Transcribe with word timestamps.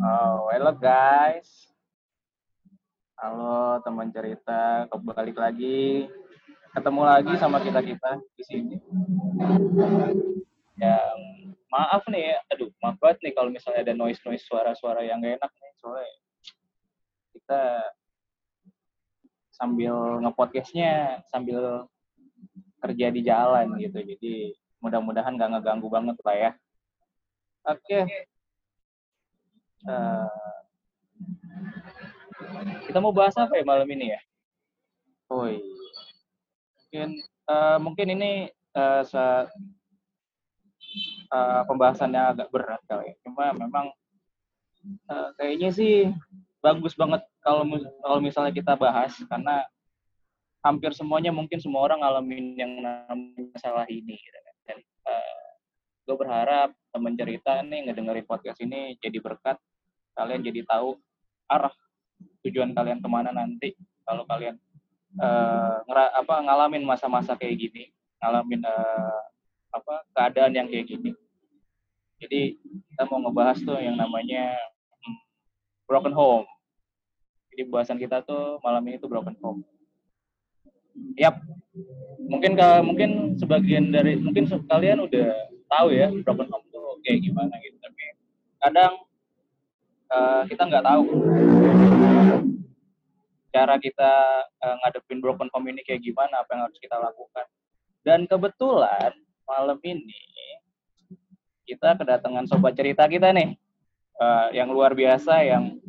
Oh, 0.00 0.48
hello 0.48 0.72
guys. 0.80 1.68
Halo 3.20 3.84
teman 3.84 4.08
cerita, 4.08 4.88
kembali 4.88 5.36
lagi. 5.36 6.08
Ketemu 6.72 7.04
lagi 7.04 7.36
sama 7.36 7.60
kita-kita 7.60 8.16
di 8.32 8.44
sini. 8.48 8.76
Yang 10.80 11.16
maaf 11.68 12.00
nih 12.08 12.32
aduh 12.48 12.72
maaf 12.80 12.96
banget 12.96 13.28
nih 13.28 13.32
kalau 13.36 13.52
misalnya 13.52 13.84
ada 13.84 13.92
noise-noise 13.92 14.40
suara-suara 14.48 15.04
yang 15.04 15.20
gak 15.20 15.36
enak 15.36 15.52
nih. 15.52 15.72
Soalnya 15.84 16.12
kita 17.36 17.62
sambil 19.52 20.24
ngepodcastnya 20.24 21.20
sambil 21.28 21.84
kerja 22.80 23.12
di 23.12 23.20
jalan 23.20 23.76
gitu. 23.76 24.00
Jadi 24.00 24.56
mudah-mudahan 24.80 25.36
gak 25.36 25.60
ngeganggu 25.60 25.92
banget 25.92 26.16
lah 26.24 26.36
ya. 26.40 26.50
Oke. 27.68 28.00
Okay. 28.08 28.39
Uh, 29.86 30.28
kita 32.88 32.98
mau 33.00 33.14
bahas 33.14 33.36
apa 33.38 33.56
ya 33.56 33.64
malam 33.64 33.88
ini 33.88 34.12
ya? 34.12 34.20
Oh 35.30 35.46
iya. 35.46 35.62
Mungkin, 36.90 37.10
uh, 37.46 37.78
mungkin 37.78 38.06
ini 38.18 38.30
uh, 38.74 39.02
se 39.06 39.24
uh, 41.30 41.62
pembahasannya 41.70 42.22
agak 42.34 42.48
berat 42.50 42.82
kali 42.90 43.14
ya. 43.14 43.16
Cuma 43.22 43.54
memang 43.54 43.94
uh, 45.06 45.28
kayaknya 45.38 45.70
sih 45.70 46.10
bagus 46.60 46.92
banget 46.98 47.24
kalau 47.40 47.64
kalau 48.04 48.18
misalnya 48.20 48.52
kita 48.52 48.76
bahas 48.76 49.16
karena 49.30 49.64
hampir 50.60 50.92
semuanya 50.92 51.32
mungkin 51.32 51.56
semua 51.56 51.88
orang 51.88 52.04
ngalamin 52.04 52.52
yang 52.58 52.72
namanya 52.84 53.48
masalah 53.56 53.86
ini 53.88 54.18
gitu 54.18 54.38
kan. 54.44 54.56
Dan, 54.68 54.78
uh, 55.08 55.48
gue 56.10 56.16
berharap 56.18 56.74
teman 56.90 57.14
cerita 57.14 57.62
nih 57.62 57.86
ngedengerin 57.86 58.26
podcast 58.26 58.58
ini 58.66 58.98
jadi 58.98 59.22
berkat 59.22 59.56
kalian 60.20 60.44
jadi 60.44 60.60
tahu 60.68 61.00
arah 61.48 61.72
tujuan 62.44 62.76
kalian 62.76 63.00
ke 63.00 63.08
mana 63.08 63.32
nanti. 63.32 63.72
Kalau 64.04 64.28
kalian 64.28 64.60
uh, 65.16 65.80
ngera, 65.88 66.04
apa 66.12 66.34
ngalamin 66.44 66.84
masa-masa 66.84 67.32
kayak 67.32 67.56
gini 67.56 67.88
ngalamin 68.20 68.60
uh, 68.68 69.20
apa 69.72 70.04
keadaan 70.12 70.52
yang 70.52 70.68
kayak 70.68 70.92
gini. 70.92 71.16
Jadi 72.20 72.60
kita 72.92 73.08
mau 73.08 73.24
ngebahas 73.24 73.56
tuh 73.64 73.80
yang 73.80 73.96
namanya 73.96 74.52
hmm, 75.00 75.18
broken 75.88 76.12
home. 76.12 76.44
Jadi 77.50 77.62
bahasan 77.72 77.96
kita 77.96 78.20
tuh 78.20 78.60
malam 78.60 78.84
ini 78.84 79.00
tuh 79.00 79.08
broken 79.08 79.34
home. 79.40 79.64
Yap, 81.16 81.40
mungkin 82.28 82.52
ke, 82.60 82.68
mungkin 82.84 83.10
sebagian 83.40 83.88
dari 83.88 84.20
mungkin 84.20 84.44
kalian 84.68 85.00
udah 85.00 85.32
tahu 85.70 85.94
ya 85.94 86.12
broken 86.26 86.50
home 86.50 86.66
tuh 86.68 86.98
kayak 87.06 87.24
gimana 87.24 87.54
gitu 87.62 87.78
tapi 87.78 88.04
kadang 88.60 88.92
uh, 90.10 90.42
kita 90.46 90.62
nggak 90.66 90.84
tahu. 90.84 91.04
Cara 93.50 93.74
kita 93.82 94.12
uh, 94.62 94.76
ngadepin 94.84 95.18
broken 95.18 95.50
ini 95.66 95.82
kayak 95.82 96.02
gimana 96.02 96.42
apa 96.42 96.54
yang 96.54 96.62
harus 96.66 96.78
kita 96.78 96.96
lakukan. 96.98 97.46
Dan 98.06 98.26
kebetulan 98.26 99.14
malam 99.46 99.78
ini 99.82 100.22
kita 101.66 101.98
kedatangan 101.98 102.46
sobat 102.46 102.74
cerita 102.74 103.06
kita 103.06 103.34
nih. 103.34 103.54
Uh, 104.20 104.52
yang 104.52 104.68
luar 104.68 104.92
biasa 104.92 105.40
yang 105.48 105.80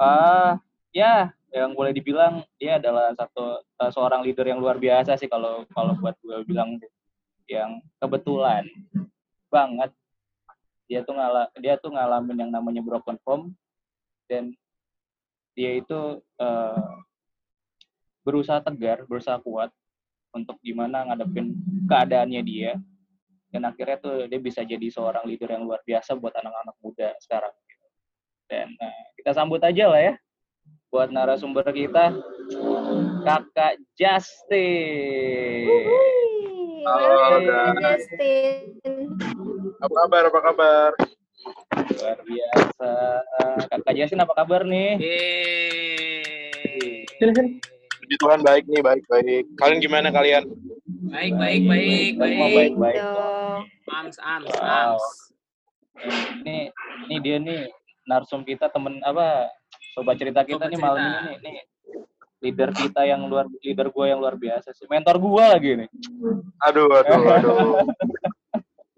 uh, 0.00 0.56
ya 0.96 1.28
yang 1.52 1.76
boleh 1.76 1.92
dibilang 1.92 2.40
dia 2.56 2.80
adalah 2.80 3.12
satu 3.12 3.60
uh, 3.60 3.90
seorang 3.92 4.24
leader 4.24 4.48
yang 4.48 4.58
luar 4.58 4.80
biasa 4.80 5.14
sih 5.20 5.28
kalau 5.28 5.68
kalau 5.76 5.92
buat 6.00 6.16
gue 6.24 6.40
bilang 6.48 6.80
yang 7.46 7.84
kebetulan 8.00 8.64
banget 9.52 9.92
dia 10.84 11.00
tuh 11.02 11.14
ngala 11.16 11.48
dia 11.58 11.74
tuh 11.80 11.90
ngalamin 11.92 12.36
yang 12.46 12.50
namanya 12.52 12.82
broken 12.84 13.16
home 13.24 13.56
dan 14.28 14.52
dia 15.54 15.78
itu 15.78 16.20
uh, 16.40 16.92
berusaha 18.24 18.60
tegar 18.60 19.04
berusaha 19.08 19.38
kuat 19.40 19.70
untuk 20.34 20.58
gimana 20.60 21.06
ngadepin 21.08 21.54
keadaannya 21.86 22.42
dia 22.42 22.72
dan 23.54 23.70
akhirnya 23.70 23.96
tuh 24.02 24.26
dia 24.26 24.40
bisa 24.42 24.66
jadi 24.66 24.90
seorang 24.90 25.22
leader 25.30 25.54
yang 25.54 25.62
luar 25.62 25.78
biasa 25.86 26.18
buat 26.18 26.34
anak-anak 26.34 26.76
muda 26.82 27.14
sekarang 27.22 27.54
dan 28.50 28.68
uh, 28.82 29.04
kita 29.16 29.30
sambut 29.32 29.62
aja 29.62 29.88
lah 29.88 30.02
ya 30.02 30.14
buat 30.94 31.10
narasumber 31.10 31.66
kita 31.74 32.14
kakak 33.24 33.80
Justin. 33.98 35.66
Halo, 36.84 37.40
Justin. 37.80 38.76
Apa 39.80 39.94
kabar? 40.04 40.22
Apa 40.28 40.40
kabar? 40.44 40.90
Luar 41.96 42.18
biasa. 42.28 42.92
Kakak 43.72 43.94
Justin 43.96 44.20
apa 44.20 44.32
kabar 44.36 44.68
nih? 44.68 45.00
Puji 48.04 48.16
Tuhan 48.20 48.44
baik 48.44 48.68
nih, 48.68 48.84
baik 48.84 49.04
baik. 49.08 49.44
Kalian 49.56 49.80
gimana 49.80 50.12
kalian? 50.12 50.44
Baik 51.08 51.32
baik 51.40 51.62
baik 51.64 52.12
baik. 52.20 52.36
Baik 52.52 52.74
baik. 52.76 53.00
Ams 53.88 54.16
ams 54.20 54.52
ams. 54.60 55.04
Ini 56.44 56.68
ini 57.08 57.16
dia 57.24 57.36
nih 57.40 57.72
narsum 58.04 58.44
kita 58.44 58.68
temen 58.68 59.00
apa 59.00 59.48
sobat 59.96 60.20
cerita 60.20 60.44
kita 60.44 60.68
nih 60.68 60.76
malam 60.76 61.00
ini 61.32 61.40
nih 61.40 61.64
leader 62.44 62.70
kita 62.76 63.08
yang 63.08 63.24
luar 63.24 63.48
leader 63.64 63.88
gue 63.88 64.04
yang 64.04 64.20
luar 64.20 64.36
biasa 64.36 64.76
sih. 64.76 64.84
Mentor 64.84 65.16
gue 65.16 65.44
lagi 65.48 65.70
nih. 65.80 65.88
Aduh 66.60 66.92
aduh 66.92 67.20
aduh. 67.24 67.56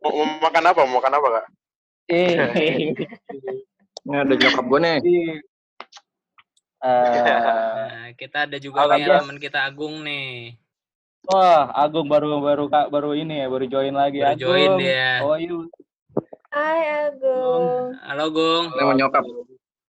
Mau, 0.03 0.11
mau 0.11 0.27
makan 0.43 0.65
apa? 0.67 0.81
Mau 0.83 0.99
makan 0.99 1.15
apa 1.15 1.29
kak? 1.31 1.47
Eh. 2.11 2.35
Ini 4.03 4.17
ada 4.19 4.35
nyokap 4.35 4.65
gue 4.67 4.81
nih. 4.83 4.99
Uh, 6.77 8.13
kita 8.21 8.47
ada 8.47 8.59
juga 8.59 8.91
nih 8.95 9.07
teman 9.07 9.39
kita 9.39 9.63
Agung 9.63 10.03
nih. 10.03 10.59
Wah 11.27 11.71
Agung 11.75 12.07
baru 12.11 12.39
baru 12.43 12.67
kak 12.67 12.91
baru 12.91 13.15
ini 13.15 13.43
ya 13.43 13.47
baru 13.51 13.67
join 13.67 13.95
lagi 13.95 14.23
baru 14.23 14.35
Agung. 14.35 14.43
join 14.43 14.71
dia. 14.83 15.23
Oh 15.23 15.39
you 15.39 15.71
Hai 16.57 17.11
Agung. 17.11 17.93
Halo 18.01 18.33
Agung. 18.33 18.65
Ini 18.73 18.83
mau 18.87 18.97
nyokap. 18.97 19.25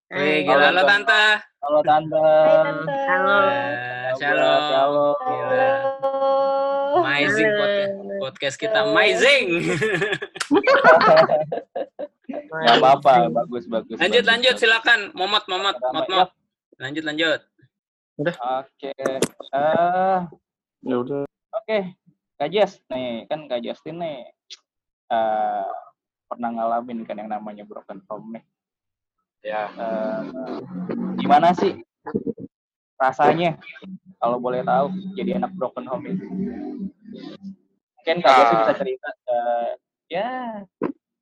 Wih, 0.08 0.44
gila. 0.44 0.72
Halo, 0.72 0.82
Tante. 0.84 1.24
Halo, 1.64 1.80
Tante. 1.80 2.20
Hai, 2.20 2.60
Tante. 2.64 2.96
Halo. 3.08 3.36
Shalom. 4.18 4.62
Shalom. 4.66 5.16
Gila. 5.22 5.70
Amazing 6.98 7.50
podcast, 7.54 7.94
podcast 8.18 8.56
kita. 8.58 8.78
Amazing. 8.90 9.46
Gak 12.58 12.74
apa-apa. 12.82 13.30
Bagus, 13.30 13.70
bagus. 13.70 13.96
Lanjut, 14.02 14.26
bagus, 14.26 14.30
lanjut. 14.34 14.54
Silakan. 14.58 15.00
Momot, 15.14 15.46
momot. 15.46 15.78
Momot, 15.94 16.30
Lanjut, 16.82 17.04
lanjut. 17.06 17.40
Udah. 18.18 18.34
Oke. 18.66 18.90
Uh, 19.54 20.26
ya 20.82 20.96
udah. 20.98 21.22
Oke. 21.54 21.94
Kak 22.38 22.50
Jas, 22.50 22.82
nih. 22.90 23.30
Kan 23.30 23.46
Kak 23.46 23.62
Justin 23.62 24.02
nih. 24.02 24.26
Uh, 25.08 25.70
pernah 26.28 26.52
ngalamin 26.52 27.06
kan 27.08 27.16
yang 27.16 27.32
namanya 27.32 27.64
broken 27.64 28.04
home 28.04 28.36
nih 28.36 28.44
ya 29.40 29.70
uh, 29.72 30.20
gimana 31.16 31.56
sih 31.56 31.80
rasanya 33.00 33.56
kalau 34.18 34.38
boleh 34.42 34.66
tahu 34.66 34.90
jadi 35.14 35.38
anak 35.38 35.54
broken 35.54 35.86
home 35.86 36.06
itu 36.10 36.26
mungkin 37.98 38.24
kak 38.24 38.34
uh, 38.34 38.50
bisa 38.62 38.72
cerita 38.78 39.08
uh, 39.30 39.70
ya 40.08 40.62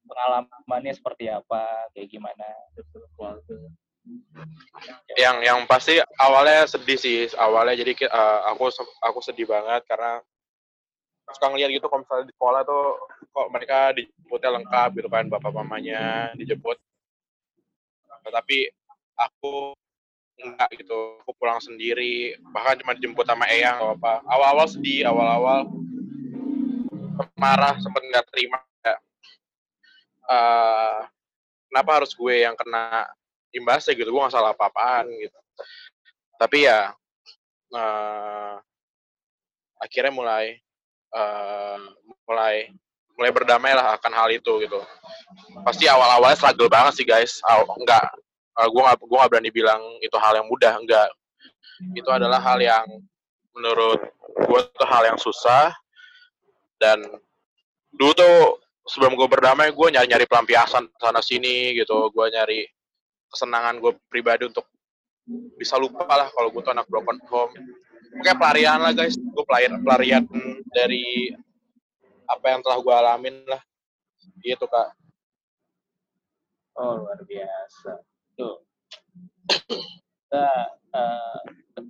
pengalamannya 0.06 0.94
seperti 0.94 1.28
apa 1.28 1.90
kayak 1.92 2.08
gimana? 2.08 2.46
Yang 5.18 5.36
yang 5.42 5.58
pasti 5.66 5.98
awalnya 6.22 6.64
sedih 6.70 6.96
sih 6.96 7.26
awalnya 7.34 7.74
jadi 7.74 8.06
uh, 8.06 8.54
aku 8.54 8.70
aku 9.02 9.18
sedih 9.18 9.50
banget 9.50 9.82
karena 9.90 10.22
suka 11.26 11.50
ngeliat 11.50 11.74
gitu 11.74 11.90
kalau 11.90 12.06
misalnya 12.06 12.30
di 12.30 12.34
sekolah 12.38 12.62
tuh 12.62 12.84
kok 13.34 13.48
mereka 13.50 13.90
dijemputnya 13.98 14.50
lengkap 14.62 14.88
gitu 14.94 15.08
kan 15.10 15.26
bapak 15.26 15.52
mamanya 15.52 16.30
dijemput. 16.38 16.78
Tapi 18.26 18.70
aku 19.18 19.74
enggak 20.40 20.68
gitu. 20.76 21.20
Aku 21.24 21.32
pulang 21.36 21.60
sendiri. 21.60 22.36
Bahkan 22.52 22.84
cuma 22.84 22.92
dijemput 22.96 23.24
sama 23.24 23.48
Eyang 23.48 23.80
atau 23.80 23.90
apa 23.96 24.20
awal-awal 24.28 24.66
sedih 24.68 25.08
awal-awal 25.08 25.68
marah 27.36 27.76
sempat 27.80 28.02
nggak 28.04 28.26
terima. 28.32 28.60
Ya. 28.84 28.96
uh, 30.28 30.98
kenapa 31.72 31.90
harus 32.02 32.12
gue 32.12 32.44
yang 32.44 32.54
kena 32.54 33.08
imbasnya 33.52 33.96
gitu? 33.96 34.12
Gue 34.12 34.20
nggak 34.20 34.34
salah 34.36 34.52
apa-apaan 34.52 35.08
gitu. 35.16 35.38
Tapi 36.36 36.68
ya 36.68 36.92
uh, 37.72 38.56
akhirnya 39.80 40.12
mulai 40.12 40.60
uh, 41.16 41.80
mulai 42.28 42.68
mulai 43.16 43.32
berdamai 43.32 43.72
lah 43.72 43.96
akan 43.96 44.12
hal 44.12 44.28
itu 44.28 44.52
gitu. 44.60 44.80
Pasti 45.64 45.88
awal-awalnya 45.88 46.36
struggle 46.36 46.68
banget 46.68 47.00
sih 47.00 47.06
guys. 47.08 47.40
Enggak 47.80 48.12
uh, 48.56 48.68
gue 48.68 48.82
gak 48.82 48.96
gue 49.00 49.18
gak 49.20 49.30
berani 49.32 49.50
bilang 49.52 49.80
itu 50.00 50.16
hal 50.16 50.40
yang 50.40 50.48
mudah 50.48 50.74
enggak 50.80 51.08
itu 51.92 52.08
adalah 52.08 52.40
hal 52.40 52.58
yang 52.60 52.86
menurut 53.52 54.00
gue 54.48 54.60
itu 54.60 54.84
hal 54.84 55.02
yang 55.12 55.18
susah. 55.20 55.72
Dan 56.76 57.00
dulu 57.92 58.12
tuh 58.12 58.36
sebelum 58.84 59.16
gue 59.16 59.28
berdamai 59.28 59.72
gue 59.72 59.88
nyari 59.92 60.08
nyari 60.08 60.24
pelampiasan 60.28 60.88
sana 60.96 61.20
sini 61.20 61.76
gitu. 61.76 62.08
Gue 62.12 62.32
nyari 62.32 62.64
kesenangan 63.28 63.80
gue 63.80 63.92
pribadi 64.08 64.48
untuk 64.48 64.68
bisa 65.58 65.76
lupa 65.76 66.06
lah 66.06 66.28
kalau 66.30 66.48
gue 66.52 66.62
tuh 66.64 66.72
anak 66.72 66.88
broken 66.88 67.20
home. 67.28 67.52
Kayak 68.24 68.40
pelarian 68.40 68.80
lah 68.80 68.92
guys. 68.96 69.16
Gue 69.16 69.44
pelarian 69.44 69.80
pelarian 69.84 70.24
dari 70.72 71.32
apa 72.28 72.56
yang 72.56 72.60
telah 72.64 72.78
gue 72.80 72.94
alamin 72.94 73.36
lah. 73.44 73.60
Gitu 74.40 74.64
kak. 74.64 74.96
Oh 76.76 77.04
luar 77.04 77.20
biasa. 77.24 78.15
Tuh. 78.36 78.56
Kita, 79.48 80.46
eh, 80.92 81.38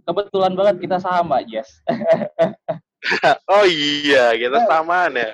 kebetulan 0.06 0.54
banget 0.54 0.76
kita 0.86 0.98
sama, 1.02 1.42
Jess. 1.44 1.82
oh 3.52 3.64
iya 3.68 4.34
kita 4.34 4.66
samaan 4.66 5.14
ya 5.14 5.30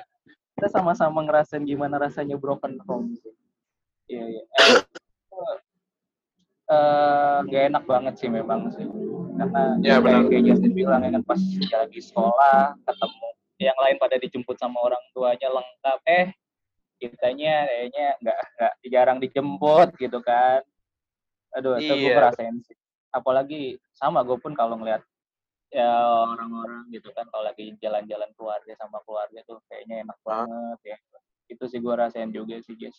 kita 0.63 0.79
sama-sama 0.79 1.27
ngerasain 1.27 1.67
gimana 1.67 1.99
rasanya 1.99 2.39
broken 2.39 2.79
home. 2.87 3.19
Iya, 4.07 4.25
iya. 4.31 4.43
Eh, 4.47 5.57
eh, 6.71 7.37
nggak 7.51 7.63
enak 7.75 7.85
banget 7.89 8.15
sih 8.23 8.31
memang 8.31 8.71
sih. 8.71 8.87
Karena 9.35 9.75
Ya, 9.83 9.99
benar. 9.99 10.29
kayak, 10.29 10.31
kayak 10.31 10.45
Justin 10.55 10.73
bilang 10.77 11.03
ya 11.03 11.11
kan 11.19 11.25
pas 11.27 11.41
dia 11.43 11.77
lagi 11.83 11.99
sekolah, 11.99 12.79
ketemu 12.85 13.29
yang 13.59 13.79
lain 13.81 13.97
pada 13.99 14.17
dijemput 14.23 14.55
sama 14.55 14.79
orang 14.87 15.03
tuanya 15.11 15.49
lengkap. 15.51 15.99
Eh, 16.07 16.27
kitanya 17.03 17.67
kayaknya 17.67 18.07
nggak 18.23 18.39
nggak 18.55 18.73
jarang 18.87 19.19
dijemput 19.19 19.89
gitu 19.99 20.19
kan. 20.23 20.63
Aduh, 21.53 21.77
itu 21.79 21.93
gue 21.93 22.09
Iya. 22.09 22.17
ngerasain 22.17 22.57
sih. 22.65 22.77
Apalagi 23.13 23.77
sama 23.93 24.25
gue 24.25 24.37
pun 24.41 24.57
kalau 24.57 24.81
ngeliat 24.81 25.05
ya 25.73 25.89
orang-orang 26.29 26.85
gitu 26.93 27.09
kan 27.17 27.25
kalau 27.33 27.49
lagi 27.49 27.73
jalan-jalan 27.81 28.29
keluarga 28.37 28.73
sama 28.77 29.01
keluarga 29.09 29.41
tuh 29.49 29.61
kayaknya 29.73 30.05
enak 30.05 30.19
Hah? 30.25 30.45
banget 30.45 30.81
ya. 30.85 30.97
Itu 31.49 31.65
sih 31.69 31.81
gue 31.81 31.95
rasain 31.97 32.33
juga 32.33 32.57
sih, 32.65 32.77
guys. 32.77 32.97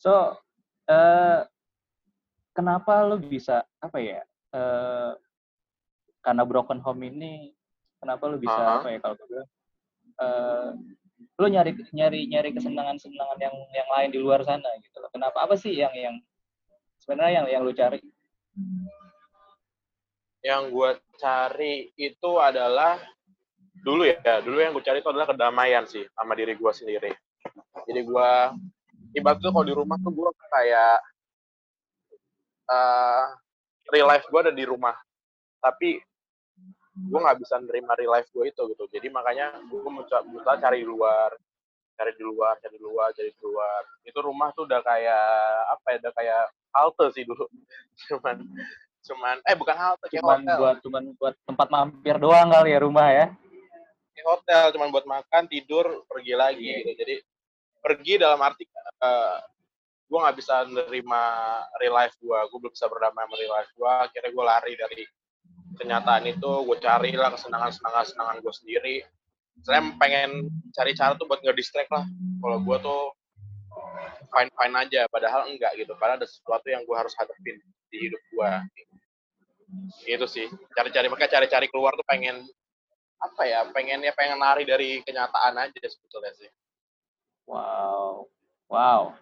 So, 0.00 0.36
eh 0.88 1.44
kenapa 2.52 3.04
lu 3.08 3.20
bisa 3.20 3.64
apa 3.80 3.98
ya? 4.00 4.20
eh 4.50 5.12
karena 6.20 6.42
broken 6.42 6.82
home 6.82 7.06
ini 7.06 7.54
kenapa 8.02 8.26
lu 8.26 8.36
bisa 8.36 8.58
Aha. 8.58 8.82
apa 8.82 8.88
ya 8.90 8.98
kalau 8.98 9.14
gue 9.14 9.44
eh 10.20 10.70
lu 11.38 11.46
nyari 11.48 11.76
nyari 11.94 12.26
nyari 12.28 12.50
kesenangan-kesenangan 12.56 13.38
yang 13.40 13.56
yang 13.76 13.88
lain 13.92 14.10
di 14.10 14.18
luar 14.20 14.40
sana 14.44 14.68
gitu 14.80 15.00
loh. 15.00 15.08
Kenapa 15.12 15.44
apa 15.44 15.54
sih 15.56 15.76
yang 15.76 15.92
yang 15.92 16.16
sebenarnya 17.10 17.42
yang 17.42 17.46
yang 17.50 17.62
lu 17.66 17.74
cari? 17.74 17.98
yang 20.46 20.70
gue 20.70 20.90
cari 21.18 21.90
itu 21.98 22.30
adalah 22.38 23.02
dulu 23.82 24.06
ya 24.06 24.40
dulu 24.40 24.56
yang 24.62 24.72
gue 24.72 24.80
cari 24.80 25.02
itu 25.02 25.10
adalah 25.10 25.28
kedamaian 25.28 25.84
sih 25.90 26.06
sama 26.14 26.38
diri 26.38 26.54
gue 26.54 26.70
sendiri. 26.70 27.10
Jadi 27.82 28.00
gue 28.06 28.30
ibaratnya 29.18 29.50
kalau 29.50 29.66
di 29.66 29.74
rumah 29.74 29.98
tuh 29.98 30.14
gue 30.14 30.30
kayak 30.54 30.96
eh 32.70 33.24
real 33.90 34.06
life 34.06 34.30
gue 34.30 34.40
ada 34.46 34.54
di 34.54 34.62
rumah. 34.62 34.94
Tapi 35.58 35.98
gue 36.94 37.20
nggak 37.20 37.42
bisa 37.42 37.58
nerima 37.58 37.98
real 37.98 38.14
life 38.14 38.30
gue 38.30 38.54
itu 38.54 38.62
gitu. 38.70 38.86
Jadi 38.86 39.10
makanya 39.10 39.58
gue 39.66 39.82
mencoba 39.82 40.56
cari 40.62 40.86
luar 40.86 41.34
cari 42.00 42.16
di 42.16 42.24
luar 42.24 42.56
cari 42.56 42.72
di 42.72 42.80
luar 42.80 43.08
cari 43.12 43.28
di 43.28 43.42
luar. 43.42 43.80
Itu 44.02 44.18
rumah 44.18 44.48
tuh 44.50 44.64
udah 44.64 44.80
kayak 44.80 45.26
apa 45.70 45.86
ya 45.86 45.96
udah 46.00 46.12
kayak 46.16 46.42
halte 46.72 47.06
sih 47.12 47.28
dulu. 47.28 47.44
Cuman 48.08 48.36
cuman 49.00 49.36
eh 49.42 49.52
bukan 49.54 49.76
halte 49.76 50.04
kayak 50.08 50.20
Cuman 50.20 50.40
hotel. 50.42 50.56
buat 50.56 50.76
cuman 50.80 51.02
buat 51.14 51.34
tempat 51.44 51.68
mampir 51.68 52.16
doang 52.16 52.48
kali 52.48 52.70
ya 52.70 52.80
rumah 52.80 53.08
ya. 53.10 53.26
di 54.10 54.22
hotel 54.22 54.68
cuman 54.70 54.88
buat 54.90 55.06
makan 55.06 55.44
tidur 55.46 55.86
pergi 56.04 56.34
lagi 56.34 56.60
Iya. 56.62 56.76
gitu. 56.82 56.90
Jadi 56.98 57.14
pergi 57.78 58.12
dalam 58.16 58.40
arti 58.40 58.64
eh 58.64 59.36
gue 60.04 60.18
nggak 60.18 60.36
bisa 60.36 60.66
nerima 60.66 61.22
real 61.78 61.94
life 61.94 62.12
gue 62.18 62.28
gue 62.34 62.58
belum 62.58 62.74
bisa 62.74 62.84
berdamai 62.84 63.24
sama 63.24 63.36
real 63.36 63.54
life 63.54 63.70
gue 63.70 63.86
akhirnya 63.88 64.30
gue 64.30 64.44
lari 64.44 64.72
dari 64.74 65.02
kenyataan 65.72 66.24
itu 66.26 66.50
gue 66.66 66.76
cari 66.78 67.14
lah 67.14 67.30
kesenangan 67.30 67.70
kesenangan 67.70 68.02
kesenangan 68.02 68.36
gue 68.42 68.52
sendiri 68.52 68.96
saya 69.66 69.80
pengen 70.00 70.48
cari 70.72 70.92
cara 70.96 71.14
tuh 71.16 71.26
buat 71.28 71.40
nggak 71.42 71.56
distract 71.56 71.90
lah 71.92 72.04
kalau 72.40 72.58
gue 72.62 72.76
tuh 72.80 73.02
fine 74.30 74.50
fine 74.54 74.74
aja 74.76 75.06
padahal 75.10 75.50
enggak 75.50 75.72
gitu 75.76 75.92
karena 75.98 76.16
ada 76.20 76.26
sesuatu 76.26 76.66
yang 76.70 76.82
gue 76.86 76.96
harus 76.96 77.12
hadapin 77.18 77.58
di 77.90 77.98
hidup 78.08 78.22
gue 78.32 78.50
gitu 80.06 80.26
sih 80.26 80.46
cari-cari 80.74 81.06
makanya 81.06 81.40
cari-cari 81.40 81.66
keluar 81.70 81.94
tuh 81.94 82.06
pengen 82.06 82.42
apa 83.20 83.42
ya 83.44 83.60
pengen 83.70 84.00
ya 84.00 84.16
pengen 84.16 84.40
lari 84.40 84.64
dari 84.64 85.04
kenyataan 85.04 85.54
aja 85.60 85.86
sebetulnya 85.86 86.32
sih 86.34 86.50
Wow. 87.50 88.30
Wow. 88.70 89.18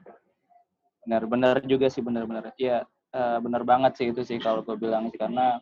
Benar-benar 1.08 1.64
juga 1.64 1.88
sih 1.88 2.04
benar-benar. 2.04 2.52
Iya, 2.60 2.84
eh, 3.16 3.38
benar 3.40 3.64
banget 3.64 3.96
sih 3.96 4.06
itu 4.12 4.20
sih 4.20 4.36
kalau 4.36 4.60
gue 4.60 4.76
bilang 4.76 5.08
sih 5.08 5.16
karena 5.16 5.56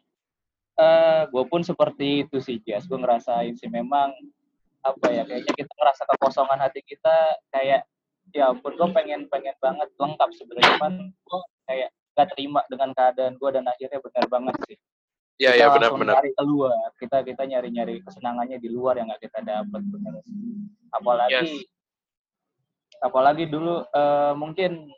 eh 0.76 1.24
gue 1.30 1.44
pun 1.46 1.62
seperti 1.62 2.26
itu 2.26 2.42
sih, 2.42 2.58
Jas. 2.66 2.90
Gue 2.90 2.98
ngerasain 2.98 3.54
sih 3.54 3.70
memang 3.70 4.10
apa 4.86 5.06
ya 5.10 5.22
kayaknya 5.26 5.52
kita 5.58 5.72
ngerasa 5.74 6.02
kekosongan 6.14 6.58
hati 6.62 6.80
kita 6.86 7.14
kayak 7.50 7.82
ya 8.34 8.50
ampun 8.50 8.74
gue 8.74 8.88
pengen 8.90 9.26
pengen 9.30 9.54
banget 9.58 9.88
lengkap 9.98 10.30
sebenarnya 10.34 10.70
cuman 10.78 10.92
gue 11.10 11.40
kayak 11.66 11.88
gak 12.16 12.28
terima 12.32 12.60
dengan 12.70 12.90
keadaan 12.96 13.34
gue 13.36 13.50
dan 13.52 13.64
akhirnya 13.68 13.98
benar 14.00 14.24
banget 14.26 14.54
sih. 14.66 14.78
Iya 15.36 15.52
kita 15.52 15.58
iya 15.60 15.66
langsung 15.68 16.00
benar-benar 16.00 16.14
nyari 16.16 16.30
keluar 16.32 16.88
kita 16.96 17.16
kita 17.28 17.42
nyari 17.44 17.68
nyari 17.68 17.94
kesenangannya 18.00 18.56
di 18.56 18.68
luar 18.72 18.94
yang 18.96 19.12
gak 19.12 19.22
kita 19.28 19.38
dapat 19.44 19.82
benar 19.84 20.14
sih? 20.24 20.34
Apalagi 20.90 21.50
apalagi 23.04 23.44
dulu 23.46 23.84
eh, 23.84 24.32
mungkin 24.32 24.88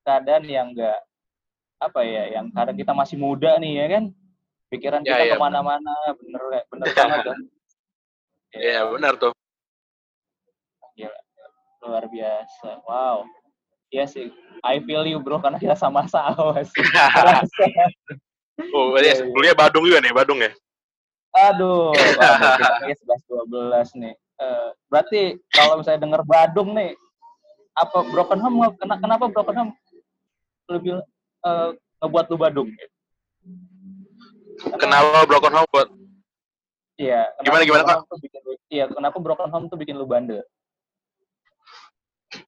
keadaan 0.00 0.44
yang 0.48 0.72
enggak 0.72 0.98
apa 1.80 2.00
ya 2.04 2.40
yang 2.40 2.48
karena 2.52 2.72
kita 2.72 2.92
masih 2.96 3.16
muda 3.20 3.60
nih 3.60 3.72
ya 3.84 3.86
kan? 4.00 4.04
Pikiran 4.70 5.02
Ya, 5.02 5.18
kita 5.18 5.24
ya, 5.26 5.34
ke 5.34 5.42
mana-mana 5.42 5.94
bener 6.14 6.42
bener 6.70 6.86
banget 6.96 7.20
kan 7.26 7.38
iya 8.54 8.86
benar 8.90 9.14
tuh. 9.20 9.32
Luar 11.80 12.04
biasa. 12.12 12.84
Wow. 12.84 13.24
Iya 13.88 14.04
sih. 14.06 14.28
I 14.60 14.78
feel 14.84 15.08
you 15.08 15.18
bro 15.18 15.40
karena 15.40 15.56
kita 15.56 15.74
sama-sama 15.74 16.60
sih. 16.60 16.84
Oh 18.76 18.92
Iya, 18.92 19.00
iya 19.00 19.12
iya. 19.16 19.24
kuliah 19.32 19.56
Badung 19.56 19.88
juga 19.88 20.04
nih 20.04 20.12
Badung 20.12 20.44
ya? 20.44 20.52
Aduh, 21.48 21.96
kayaknya 21.96 22.96
sebelas 23.00 23.22
dua 23.24 23.42
belas 23.48 23.88
nih. 23.96 24.12
Eh, 24.12 24.68
berarti 24.92 25.20
kalau 25.56 25.80
misalnya 25.80 26.04
denger 26.04 26.22
Badung 26.28 26.76
nih, 26.76 26.92
apa 27.72 28.04
Broken 28.12 28.40
Home 28.44 28.76
kenapa 28.76 29.24
Broken 29.32 29.56
Home 29.56 29.72
lebih 30.68 31.00
eh, 31.48 31.68
ngebuat 32.04 32.26
lu 32.28 32.36
Badung? 32.36 32.68
kenapa 34.76 35.24
broken 35.24 35.56
home 35.56 35.70
buat 35.72 35.88
Iya. 37.00 37.20
Gimana, 37.40 37.62
gimana, 37.64 37.82
lu- 38.04 38.60
Iya, 38.68 38.84
kenapa 38.92 39.16
Broken 39.16 39.48
Home 39.48 39.66
tuh 39.72 39.78
bikin 39.80 39.96
lu 39.96 40.04
bandel? 40.04 40.44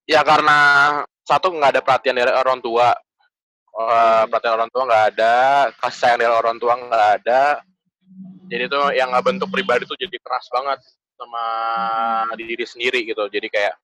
ya 0.06 0.22
karena 0.22 0.58
satu 1.26 1.50
nggak 1.50 1.74
ada 1.74 1.82
perhatian 1.82 2.14
dari 2.14 2.30
orang 2.30 2.60
tua. 2.62 2.94
Eh, 3.72 4.22
perhatian 4.28 4.54
orang 4.60 4.70
tua 4.70 4.82
nggak 4.86 5.04
ada 5.16 5.34
kasih 5.80 5.98
sayang 5.98 6.18
dari 6.20 6.30
orang 6.30 6.56
tua 6.60 6.72
nggak 6.78 7.06
ada. 7.18 7.42
Jadi 8.46 8.64
tuh 8.68 8.92
yang 8.94 9.08
nggak 9.10 9.24
bentuk 9.26 9.48
pribadi 9.50 9.88
tuh 9.88 9.96
jadi 9.98 10.14
keras 10.20 10.46
banget 10.52 10.78
sama 11.16 11.44
diri 12.36 12.62
sendiri 12.62 13.08
gitu. 13.08 13.24
Jadi 13.26 13.48
kayak 13.48 13.74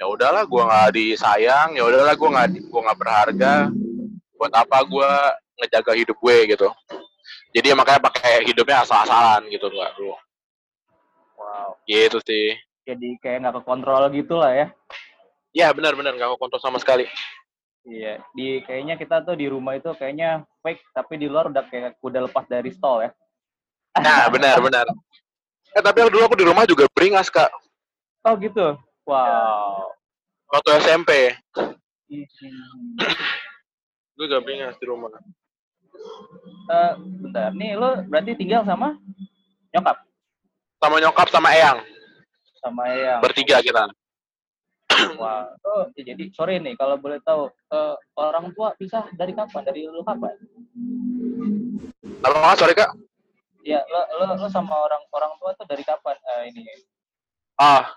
ya 0.00 0.08
udahlah 0.08 0.42
gua 0.48 0.66
nggak 0.66 0.90
disayang 0.96 1.76
ya 1.78 1.84
udahlah 1.86 2.16
gua 2.18 2.28
nggak 2.40 2.48
gua 2.72 2.80
nggak 2.90 2.98
berharga. 2.98 3.54
Buat 4.34 4.52
apa 4.56 4.78
gua 4.88 5.10
ngejaga 5.60 5.92
hidup 5.96 6.16
gue 6.20 6.36
gitu 6.52 6.68
jadi 7.56 7.72
ya 7.72 7.76
makanya 7.76 8.04
pakai 8.04 8.44
hidupnya 8.44 8.84
asal-asalan 8.84 9.48
gitu 9.48 9.72
gua 9.72 9.88
dulu 9.96 10.12
Wow. 11.36 11.76
gitu 11.84 12.20
sih 12.24 12.52
Jadi 12.84 13.16
kayak 13.18 13.44
nggak 13.44 13.54
kekontrol 13.60 14.08
gitu 14.12 14.36
lah 14.36 14.52
ya. 14.52 14.66
ya 15.52 15.68
benar-benar 15.72 16.12
nggak 16.14 16.36
kontrol 16.36 16.60
sama 16.60 16.76
sekali 16.76 17.08
Iya. 17.86 18.18
Di 18.34 18.66
kayaknya 18.66 18.98
kita 18.98 19.22
tuh 19.22 19.38
di 19.38 19.46
rumah 19.46 19.78
itu 19.78 19.86
kayaknya 19.94 20.42
fake, 20.58 20.82
tapi 20.90 21.22
di 21.22 21.30
luar 21.30 21.46
udah 21.54 21.62
kayak 21.70 21.94
udah 22.02 22.26
lepas 22.26 22.42
dari 22.50 22.74
stall 22.74 23.06
ya. 23.06 23.10
nah 23.96 24.26
benar-benar 24.26 24.84
eh 25.70 25.80
tapi 25.80 26.02
dulu 26.10 26.26
aku 26.26 26.36
di 26.36 26.44
rumah 26.44 26.66
juga 26.66 26.84
beringas 26.90 27.30
kak 27.30 27.48
Oh 28.26 28.34
gitu. 28.42 28.74
Wow. 29.06 29.94
waktu 30.50 30.70
SMP 30.82 31.10
gue 34.16 34.24
juga 34.24 34.40
beringas 34.40 34.74
di 34.80 34.86
rumah 34.88 35.12
Eh, 36.66 36.92
bentar, 36.98 37.54
nih 37.54 37.78
lo 37.78 38.02
berarti 38.10 38.34
tinggal 38.34 38.66
sama 38.66 38.98
nyokap? 39.70 39.96
Sama 40.82 40.96
nyokap 40.98 41.28
sama 41.30 41.48
eyang. 41.54 41.78
Sama 42.58 42.82
yang 42.90 43.22
bertiga 43.22 43.62
kita. 43.62 43.86
Wah 45.20 45.46
oh, 45.62 45.86
ya 45.94 46.14
jadi 46.14 46.32
sorry 46.34 46.58
nih 46.58 46.74
kalau 46.74 46.98
boleh 46.98 47.22
tahu 47.22 47.46
eh, 47.70 47.94
orang 48.18 48.50
tua 48.58 48.74
pisah 48.74 49.06
dari 49.14 49.30
kapan? 49.30 49.62
Dari 49.62 49.86
lu 49.86 50.02
kapan? 50.02 50.34
Apa 52.26 52.34
nggak 52.34 52.58
sorry 52.58 52.74
kak. 52.74 52.90
Ya 53.62 53.86
lo 53.86 54.02
lo, 54.18 54.26
lo 54.42 54.48
sama 54.50 54.74
orang 54.74 55.02
orang 55.14 55.32
tua 55.38 55.54
tuh 55.54 55.66
dari 55.70 55.86
kapan 55.86 56.18
eh, 56.18 56.42
ini? 56.50 56.62
Ah. 57.62 57.94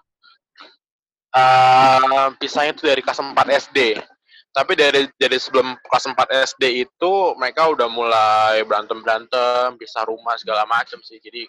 Eh, 1.29 2.27
pisahnya 2.37 2.73
itu 2.73 2.85
dari 2.85 3.01
kelas 3.01 3.21
4 3.21 3.33
SD 3.69 4.01
tapi 4.49 4.73
dari 4.73 5.05
dari 5.15 5.37
sebelum 5.37 5.77
kelas 5.85 6.09
4 6.09 6.49
SD 6.53 6.89
itu 6.89 7.13
mereka 7.37 7.69
udah 7.69 7.87
mulai 7.87 8.65
berantem 8.65 8.99
berantem 9.05 9.77
pisah 9.77 10.03
rumah 10.09 10.35
segala 10.41 10.65
macam 10.65 10.97
sih 11.05 11.21
jadi 11.21 11.45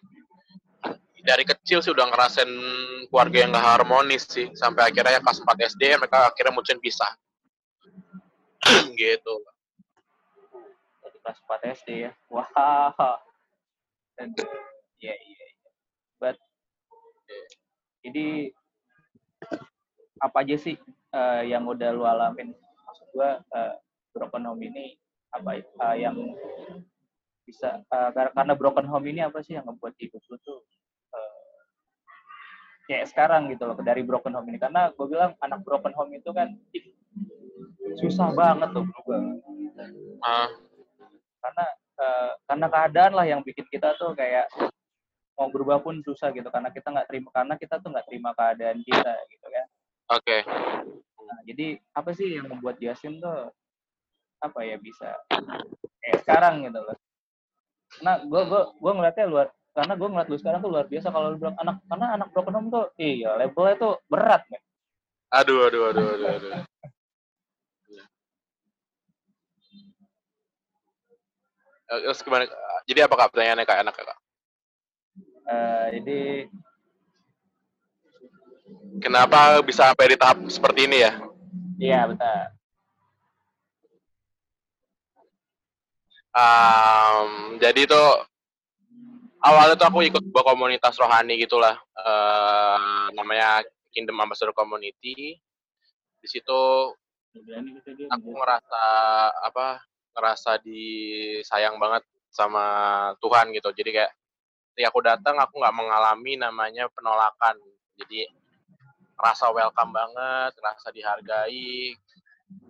dari 1.21 1.45
kecil 1.45 1.85
sih 1.85 1.93
udah 1.93 2.09
ngerasain 2.13 2.49
keluarga 3.13 3.37
yang 3.45 3.53
gak 3.53 3.69
harmonis 3.77 4.25
sih 4.29 4.49
sampai 4.57 4.89
akhirnya 4.89 5.17
ya 5.17 5.25
kelas 5.25 5.41
4 5.41 5.69
SD 5.77 5.83
mereka 6.01 6.29
akhirnya 6.33 6.53
mutusin 6.53 6.81
pisah 6.81 7.13
gitu 9.01 9.35
Dari 11.01 11.17
kelas 11.25 11.39
4 11.49 11.77
SD 11.81 11.89
ya. 12.09 12.13
Wah. 12.29 13.17
Dan 14.17 14.37
iya 15.01 15.17
iya 15.17 15.45
iya. 15.49 15.69
But 16.21 16.37
jadi 18.05 18.53
apa 20.21 20.45
aja 20.45 20.57
sih 20.61 20.77
eh, 21.17 21.43
yang 21.49 21.65
udah 21.65 21.89
lu 21.97 22.05
alamin? 22.05 22.53
Gua 23.11 23.43
eh, 23.43 23.75
broken 24.15 24.47
home 24.47 24.63
ini 24.67 24.99
apa 25.31 25.63
eh, 25.63 25.97
yang 26.03 26.17
bisa 27.47 27.83
kar- 27.91 28.35
karena 28.35 28.55
broken 28.55 28.87
home 28.87 29.07
ini 29.11 29.27
apa 29.27 29.43
sih 29.43 29.59
yang 29.59 29.67
membuat 29.67 29.95
hidup 29.99 30.23
lu 30.31 30.37
tuh 30.43 30.63
eh, 31.15 31.63
kayak 32.87 33.11
sekarang 33.11 33.51
gitu 33.51 33.67
loh 33.67 33.79
dari 33.83 34.03
broken 34.07 34.35
home 34.35 34.51
ini. 34.51 34.59
Karena 34.59 34.91
gue 34.95 35.07
bilang 35.07 35.35
anak 35.43 35.63
broken 35.63 35.95
home 35.95 36.15
itu 36.15 36.31
kan 36.31 36.55
susah 37.99 38.31
banget 38.35 38.71
tuh 38.71 38.87
berubah. 38.87 39.23
Ah. 40.23 40.51
Karena 41.43 41.67
eh, 41.99 42.31
karena 42.47 42.67
keadaan 42.71 43.13
lah 43.15 43.27
yang 43.27 43.41
bikin 43.43 43.67
kita 43.71 43.95
tuh 43.99 44.15
kayak 44.15 44.47
mau 45.35 45.51
berubah 45.51 45.83
pun 45.83 45.99
susah 46.03 46.31
gitu. 46.31 46.47
Karena 46.51 46.71
kita 46.71 46.91
nggak 46.91 47.09
terima 47.11 47.29
karena 47.35 47.55
kita 47.59 47.83
tuh 47.83 47.91
nggak 47.91 48.07
terima 48.07 48.31
keadaan 48.35 48.79
kita 48.83 49.15
gitu 49.31 49.47
kan. 49.51 49.67
Oke 50.11 50.43
nah, 51.31 51.41
jadi 51.47 51.67
apa 51.95 52.11
sih 52.11 52.35
yang 52.35 52.51
membuat 52.51 52.83
Yasin 52.83 53.23
tuh 53.23 53.55
apa 54.41 54.61
ya 54.67 54.77
bisa 54.81 55.15
kayak 56.03 56.19
sekarang 56.27 56.67
gitu 56.67 56.81
loh 56.83 56.97
nah 58.03 58.19
gue 58.23 58.43
gue 58.47 58.63
gue 58.83 58.93
ngeliatnya 58.99 59.27
luar 59.31 59.47
karena 59.71 59.95
gue 59.95 60.09
ngeliat 60.11 60.29
lu 60.29 60.39
sekarang 60.39 60.61
tuh 60.63 60.71
luar 60.75 60.87
biasa 60.91 61.09
kalau 61.15 61.27
lu 61.31 61.37
bilang 61.39 61.57
anak 61.63 61.77
karena 61.87 62.07
anak 62.19 62.29
broken 62.35 62.55
home 62.59 62.69
tuh 62.75 62.87
iya 62.99 63.39
levelnya 63.39 63.77
tuh 63.79 63.95
berat 64.11 64.43
men 64.51 64.63
aduh 65.31 65.71
aduh 65.71 65.83
aduh 65.95 66.07
aduh 66.19 66.29
aduh 66.35 66.53
Eh, 71.91 72.01
Terus 72.07 72.23
gimana? 72.23 72.47
Jadi 72.87 73.01
apa 73.03 73.15
kak 73.19 73.31
pertanyaannya 73.35 73.67
kak 73.67 73.81
enak 73.83 73.95
kak? 73.99 74.19
Eh, 75.51 75.87
jadi 75.99 76.21
Kenapa 78.99 79.63
bisa 79.63 79.95
sampai 79.95 80.11
di 80.11 80.17
tahap 80.19 80.43
seperti 80.51 80.91
ini 80.91 80.99
ya? 81.07 81.13
iya 81.81 82.05
betul 82.11 82.51
Um, 86.31 87.59
jadi 87.59 87.91
itu 87.91 88.03
awalnya 89.43 89.75
tuh 89.75 89.91
aku 89.91 90.07
ikut 90.07 90.23
sebuah 90.23 90.47
komunitas 90.47 90.95
rohani 90.95 91.43
gitulah, 91.43 91.75
eh 91.99 93.07
namanya 93.19 93.67
Kingdom 93.91 94.23
Ambassador 94.23 94.55
Community. 94.55 95.35
Di 96.23 96.29
situ 96.31 96.61
aku 98.07 98.29
ngerasa 98.31 98.85
apa? 99.43 99.83
Ngerasa 100.15 100.63
disayang 100.63 101.83
banget 101.83 102.07
sama 102.31 102.65
Tuhan 103.19 103.51
gitu. 103.51 103.75
Jadi 103.75 103.91
kayak 103.91 104.13
ketika 104.71 104.87
aku 104.95 105.01
datang 105.03 105.35
aku 105.43 105.59
nggak 105.59 105.75
mengalami 105.75 106.39
namanya 106.39 106.87
penolakan. 106.95 107.59
Jadi 107.99 108.31
rasa 109.21 109.53
welcome 109.53 109.93
banget, 109.93 110.53
rasa 110.59 110.89
dihargai, 110.91 111.93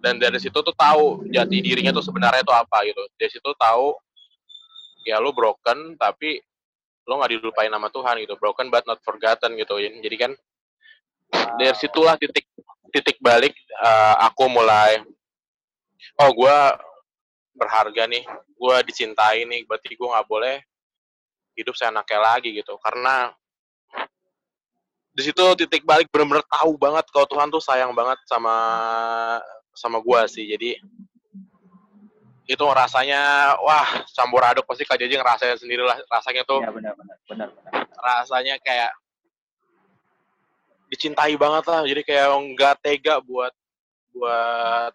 dan 0.02 0.18
dari 0.20 0.36
situ 0.36 0.58
tuh 0.60 0.74
tahu 0.74 1.24
jati 1.30 1.62
dirinya 1.62 1.94
tuh 1.94 2.04
sebenarnya 2.04 2.42
tuh 2.44 2.56
apa 2.56 2.84
gitu. 2.84 3.00
Dari 3.16 3.30
situ 3.30 3.50
tahu 3.56 3.94
ya 5.08 5.16
lu 5.22 5.32
broken 5.32 5.96
tapi 5.96 6.42
lu 7.08 7.16
nggak 7.16 7.30
dilupain 7.38 7.72
sama 7.72 7.88
Tuhan 7.88 8.20
gitu. 8.20 8.34
Broken 8.36 8.68
but 8.68 8.84
not 8.84 9.00
forgotten 9.00 9.56
gitu 9.56 9.80
jadi 9.80 10.16
kan 10.18 10.32
dari 11.56 11.72
situlah 11.78 12.18
titik 12.18 12.44
titik 12.90 13.22
balik 13.22 13.54
eh, 13.56 14.14
aku 14.26 14.50
mulai 14.50 14.98
oh 16.18 16.30
gue 16.34 16.58
berharga 17.54 18.08
nih 18.10 18.24
gue 18.56 18.76
dicintai 18.88 19.46
nih 19.46 19.62
berarti 19.64 19.94
gue 19.94 20.08
nggak 20.10 20.28
boleh 20.28 20.58
hidup 21.58 21.74
seenaknya 21.76 22.20
lagi 22.20 22.56
gitu. 22.56 22.76
Karena 22.80 23.32
di 25.10 25.22
situ 25.26 25.44
titik 25.58 25.82
balik 25.82 26.06
bener-bener 26.08 26.46
tahu 26.46 26.78
banget 26.78 27.04
kalau 27.10 27.26
Tuhan 27.26 27.50
tuh 27.50 27.62
sayang 27.62 27.90
banget 27.90 28.18
sama 28.30 28.56
sama 29.74 29.98
gua 29.98 30.26
sih. 30.30 30.46
Jadi 30.46 30.78
itu 32.50 32.64
rasanya 32.66 33.54
wah 33.62 34.02
campur 34.10 34.42
aduk. 34.42 34.66
Pasti 34.66 34.86
kak 34.86 34.98
Jeje 34.98 35.18
ngerasain 35.18 35.58
sendiri 35.58 35.82
lah 35.82 35.98
rasanya 36.10 36.42
tuh. 36.46 36.62
Iya 36.62 36.70
benar 36.74 36.94
benar 36.94 37.16
benar 37.26 37.48
benar. 37.54 37.72
Rasanya 37.94 38.54
kayak 38.62 38.90
dicintai 40.90 41.34
banget 41.38 41.64
lah. 41.70 41.82
Jadi 41.86 42.02
kayak 42.02 42.26
nggak 42.54 42.74
tega 42.82 43.22
buat 43.22 43.54
buat 44.10 44.92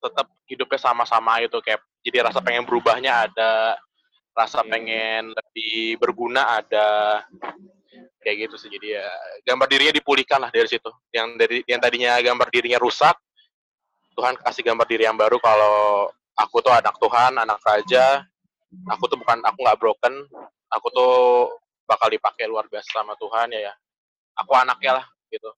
tetap 0.00 0.26
hidupnya 0.50 0.80
sama-sama 0.80 1.38
itu 1.44 1.54
kayak 1.62 1.78
jadi 2.02 2.26
rasa 2.26 2.40
pengen 2.40 2.64
berubahnya 2.64 3.28
ada 3.30 3.76
rasa 4.34 4.64
Iya. 4.64 4.70
pengen 4.72 5.22
lebih 5.36 6.00
berguna 6.00 6.58
ada 6.62 6.88
kayak 8.20 8.48
gitu 8.48 8.56
sih 8.60 8.68
jadi 8.68 9.00
ya 9.00 9.06
gambar 9.48 9.66
dirinya 9.66 9.94
dipulihkan 9.96 10.38
lah 10.40 10.52
dari 10.52 10.68
situ. 10.68 10.90
Yang 11.10 11.28
dari 11.40 11.56
yang 11.64 11.80
tadinya 11.80 12.16
gambar 12.20 12.48
dirinya 12.52 12.78
rusak 12.80 13.16
Tuhan 14.14 14.36
kasih 14.36 14.62
gambar 14.66 14.86
diri 14.86 15.08
yang 15.08 15.16
baru 15.16 15.40
kalau 15.40 16.08
aku 16.36 16.60
tuh 16.60 16.72
anak 16.72 16.94
Tuhan 17.00 17.32
anak 17.40 17.58
raja 17.64 18.26
aku 18.86 19.08
tuh 19.08 19.16
bukan 19.16 19.40
aku 19.42 19.58
nggak 19.64 19.78
broken 19.80 20.14
aku 20.70 20.86
tuh 20.92 21.14
bakal 21.88 22.06
dipakai 22.12 22.46
luar 22.46 22.70
biasa 22.70 23.02
sama 23.02 23.16
Tuhan 23.16 23.50
ya 23.56 23.70
ya. 23.70 23.74
Aku 24.44 24.54
anaknya 24.54 25.02
lah 25.02 25.06
gitu. 25.32 25.50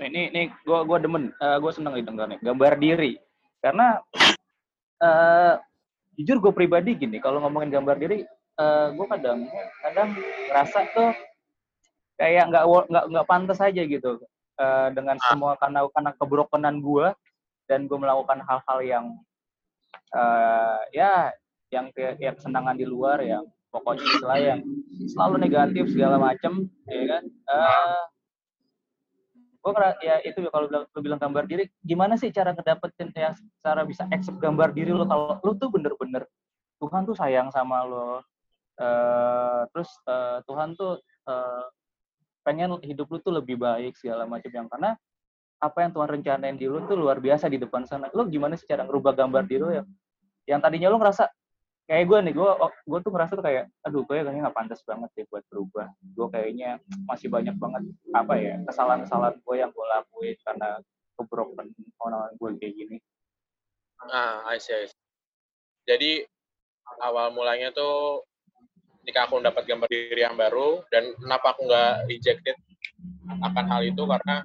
Ini 0.00 0.32
ini 0.34 0.50
gue 0.50 0.78
gua 0.86 0.98
demen 0.98 1.30
gue 1.38 1.72
seneng 1.74 1.98
didengarnya 1.98 2.38
gambar 2.40 2.80
diri. 2.80 3.18
Karena 3.60 4.00
eh 5.02 5.54
jujur 6.14 6.38
gue 6.38 6.52
pribadi 6.54 6.94
gini 6.94 7.18
kalau 7.18 7.42
ngomongin 7.42 7.74
gambar 7.74 7.98
diri 7.98 8.22
eh 8.54 8.86
gue 8.94 9.06
kadang 9.10 9.38
kadang 9.82 10.08
ngerasa 10.50 10.78
tuh 10.94 11.10
kayak 12.14 12.46
nggak 12.50 12.64
nggak 12.90 13.04
nggak 13.10 13.26
pantas 13.26 13.58
aja 13.58 13.82
gitu. 13.82 14.22
Eh, 14.54 14.88
dengan 14.94 15.18
Ah. 15.18 15.34
semua 15.34 15.52
karena 15.58 15.82
karena 15.90 16.10
kebrokenan 16.14 16.78
gue 16.78 17.10
dan 17.66 17.90
gue 17.90 17.98
melakukan 17.98 18.38
hal-hal 18.46 18.78
yang 18.86 19.06
eh 20.14 20.78
ya 20.94 21.34
yang 21.74 21.90
kayak 21.90 22.22
yang 22.22 22.34
kesenangan 22.38 22.78
di 22.78 22.86
luar 22.86 23.18
yang 23.18 23.42
pokoknya 23.74 24.06
istilah 24.06 24.38
yang 24.38 24.60
selalu 25.10 25.42
negatif 25.42 25.90
segala 25.90 26.22
macem 26.22 26.70
ya 26.86 27.04
kan? 27.18 27.22
Eh 27.26 28.02
gue 29.64 29.72
ya 30.04 30.20
itu 30.22 30.38
kalau 30.52 30.68
bilang, 30.68 30.84
lu 30.92 31.00
bilang 31.00 31.18
gambar 31.18 31.44
diri 31.48 31.64
gimana 31.82 32.14
sih 32.20 32.28
cara 32.30 32.52
ngedapetin 32.52 33.10
ya 33.16 33.32
cara 33.64 33.82
bisa 33.82 34.04
accept 34.12 34.36
gambar 34.38 34.76
diri 34.76 34.92
lo 34.92 35.08
kalau 35.08 35.40
lu 35.40 35.56
tuh 35.56 35.72
bener-bener 35.72 36.28
Tuhan 36.78 37.08
tuh 37.08 37.16
sayang 37.16 37.48
sama 37.48 37.80
lo 37.88 38.20
eh 38.74 39.62
terus 39.70 39.90
eh, 40.06 40.38
Tuhan 40.46 40.74
tuh 40.74 40.98
eh, 41.30 41.66
pengen 42.44 42.76
hidup 42.84 43.08
lu 43.08 43.18
tuh 43.24 43.32
lebih 43.32 43.56
baik 43.56 43.96
segala 43.96 44.28
macam 44.28 44.52
yang 44.52 44.68
karena 44.68 44.98
apa 45.64 45.78
yang 45.80 45.92
Tuhan 45.96 46.08
rencanain 46.20 46.56
di 46.60 46.68
lu 46.68 46.84
tuh 46.84 46.98
luar 46.98 47.22
biasa 47.24 47.48
di 47.48 47.56
depan 47.56 47.88
sana. 47.88 48.12
Lu 48.12 48.28
gimana 48.28 48.52
sih 48.58 48.68
cara 48.68 48.84
ngerubah 48.84 49.16
gambar 49.16 49.42
diri 49.48 49.62
lu 49.64 49.72
yang 49.72 49.88
yang 50.44 50.60
tadinya 50.60 50.92
lu 50.92 51.00
ngerasa 51.00 51.24
kayak 51.88 52.04
gue 52.08 52.18
nih 52.28 52.34
gue 52.36 52.50
gue 52.64 52.98
tuh 53.00 53.12
ngerasa 53.12 53.32
tuh 53.36 53.44
kayak 53.44 53.64
aduh 53.84 54.04
gue 54.04 54.16
kayaknya 54.16 54.48
nggak 54.48 54.56
pantas 54.56 54.80
banget 54.84 55.08
deh 55.16 55.24
buat 55.32 55.44
berubah. 55.48 55.88
Gue 56.12 56.26
kayaknya 56.28 56.70
masih 57.08 57.32
banyak 57.32 57.56
banget 57.56 57.82
apa 58.12 58.34
ya 58.36 58.60
kesalahan-kesalahan 58.68 59.36
gue 59.40 59.54
yang 59.56 59.70
gue 59.72 59.86
lakuin 59.88 60.36
karena 60.44 60.68
kebroken 61.16 61.68
orang 62.04 62.32
gue 62.36 62.50
kayak 62.60 62.74
gini. 62.76 62.96
Ah 64.04 64.44
I 64.44 64.60
see, 64.60 64.76
I 64.76 64.84
see. 64.84 65.00
jadi 65.84 66.28
awal 67.00 67.32
mulanya 67.32 67.72
tuh 67.72 68.24
ketika 69.04 69.28
aku 69.28 69.36
dapat 69.44 69.68
gambar 69.68 69.84
diri 69.92 70.24
yang 70.24 70.32
baru 70.32 70.80
dan 70.88 71.12
kenapa 71.20 71.52
aku 71.52 71.68
nggak 71.68 72.08
rejected 72.08 72.56
akan 73.44 73.64
hal 73.68 73.84
itu 73.84 74.00
karena 74.00 74.40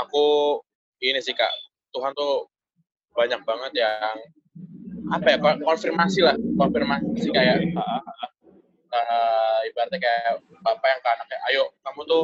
aku 0.00 0.56
ini 1.04 1.20
sih 1.20 1.36
kak. 1.36 1.52
Tuhan 1.92 2.16
tuh 2.16 2.48
banyak 3.12 3.44
banget 3.44 3.84
yang 3.84 4.16
apa 5.12 5.26
ya 5.28 5.38
kon- 5.42 5.60
konfirmasi 5.60 6.24
lah 6.24 6.32
konfirmasi 6.56 7.28
kayak 7.36 7.68
eh, 8.96 9.58
ibaratnya 9.68 9.98
kayak 10.00 10.40
bapak 10.64 10.88
yang 10.88 11.00
ke 11.04 11.08
anaknya 11.12 11.38
ayo 11.52 11.64
kamu 11.84 12.00
tuh 12.08 12.22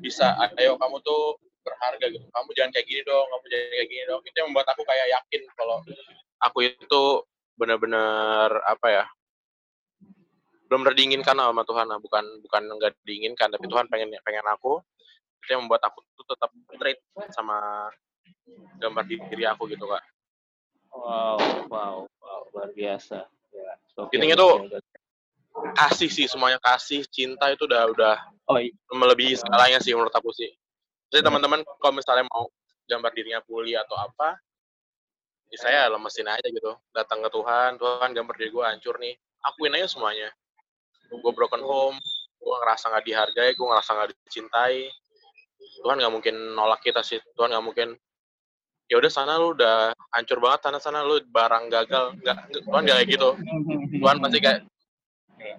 bisa 0.00 0.32
ayo 0.56 0.80
kamu 0.80 0.96
tuh 1.04 1.36
berharga 1.60 2.08
gitu. 2.08 2.24
Kamu 2.32 2.48
jangan 2.56 2.72
kayak 2.72 2.86
gini 2.88 3.04
dong 3.04 3.28
kamu 3.28 3.44
jangan 3.52 3.68
kayak 3.68 3.88
gini 3.92 4.02
dong. 4.08 4.20
Itu 4.24 4.36
yang 4.40 4.48
membuat 4.48 4.68
aku 4.72 4.82
kayak 4.88 5.06
yakin 5.12 5.42
kalau 5.60 5.84
aku 6.40 6.58
itu 6.64 7.02
benar-benar 7.60 8.48
apa 8.64 8.86
ya 8.88 9.04
belum 10.70 10.86
benar 10.86 10.94
diinginkan 10.94 11.34
sama 11.34 11.62
Tuhan 11.66 11.86
lah 11.90 11.98
bukan 11.98 12.24
bukan 12.46 12.62
enggak 12.78 12.94
diinginkan 13.02 13.50
tapi 13.50 13.66
Tuhan 13.66 13.90
pengen 13.90 14.14
pengen 14.22 14.46
aku 14.46 14.78
itu 15.42 15.50
yang 15.50 15.66
membuat 15.66 15.82
aku 15.82 15.98
tuh 16.14 16.24
tetap 16.30 16.50
straight 16.70 17.00
sama 17.34 17.90
gambar 18.78 19.02
diri 19.04 19.44
aku 19.50 19.66
gitu 19.66 19.84
kak 19.84 20.04
Wow, 20.90 21.38
wow, 21.70 21.96
wow, 22.18 22.40
luar 22.50 22.74
biasa. 22.74 23.22
Ya, 23.54 23.70
oke, 23.94 24.10
Intinya 24.10 24.34
tuh, 24.34 24.66
oke. 24.66 24.82
kasih 25.78 26.10
sih 26.10 26.26
semuanya 26.26 26.58
kasih 26.58 27.06
cinta 27.06 27.46
itu 27.50 27.62
udah 27.66 27.86
udah 27.94 28.16
Oh, 28.50 28.58
iya. 28.58 28.74
melebihi 28.90 29.38
segalanya 29.38 29.78
sih 29.78 29.94
menurut 29.94 30.10
aku 30.10 30.34
sih 30.34 30.50
jadi 31.14 31.22
Benar. 31.22 31.38
teman-teman 31.46 31.60
kalau 31.78 31.94
misalnya 31.94 32.26
mau 32.26 32.50
gambar 32.90 33.10
dirinya 33.14 33.38
bully 33.46 33.78
atau 33.78 33.94
apa 33.94 34.34
ya 35.46 35.58
saya 35.62 35.80
lemesin 35.86 36.26
aja 36.26 36.42
gitu 36.50 36.74
datang 36.90 37.22
ke 37.22 37.30
Tuhan 37.30 37.78
Tuhan 37.78 38.10
gambar 38.10 38.34
diri 38.34 38.50
gue 38.50 38.64
hancur 38.66 38.98
nih 38.98 39.14
akuin 39.46 39.78
aja 39.78 39.86
semuanya 39.86 40.34
gue 41.10 41.32
broken 41.34 41.62
home 41.62 41.98
gue 42.40 42.54
ngerasa 42.56 42.88
nggak 42.88 43.04
dihargai 43.04 43.50
gue 43.52 43.66
ngerasa 43.66 43.90
nggak 43.92 44.08
dicintai. 44.24 44.88
Tuhan 45.80 45.96
nggak 46.00 46.12
mungkin 46.12 46.34
nolak 46.56 46.80
kita 46.80 47.04
sih 47.04 47.20
Tuhan 47.36 47.52
nggak 47.52 47.66
mungkin. 47.66 47.88
Ya 48.90 48.98
udah 48.98 49.10
sana 49.12 49.38
lu 49.38 49.54
udah 49.54 49.92
hancur 50.10 50.40
banget 50.42 50.60
sana 50.66 50.78
sana 50.80 51.04
lu 51.04 51.20
barang 51.28 51.68
gagal. 51.68 52.16
Nggak 52.18 52.36
nggak- 52.48 52.64
Tuhan 52.64 52.82
nggak 52.82 52.96
kayak 52.96 53.08
gitu. 53.12 53.28
Tuhan 54.00 54.16
pasti 54.18 54.38
kayak 54.40 54.60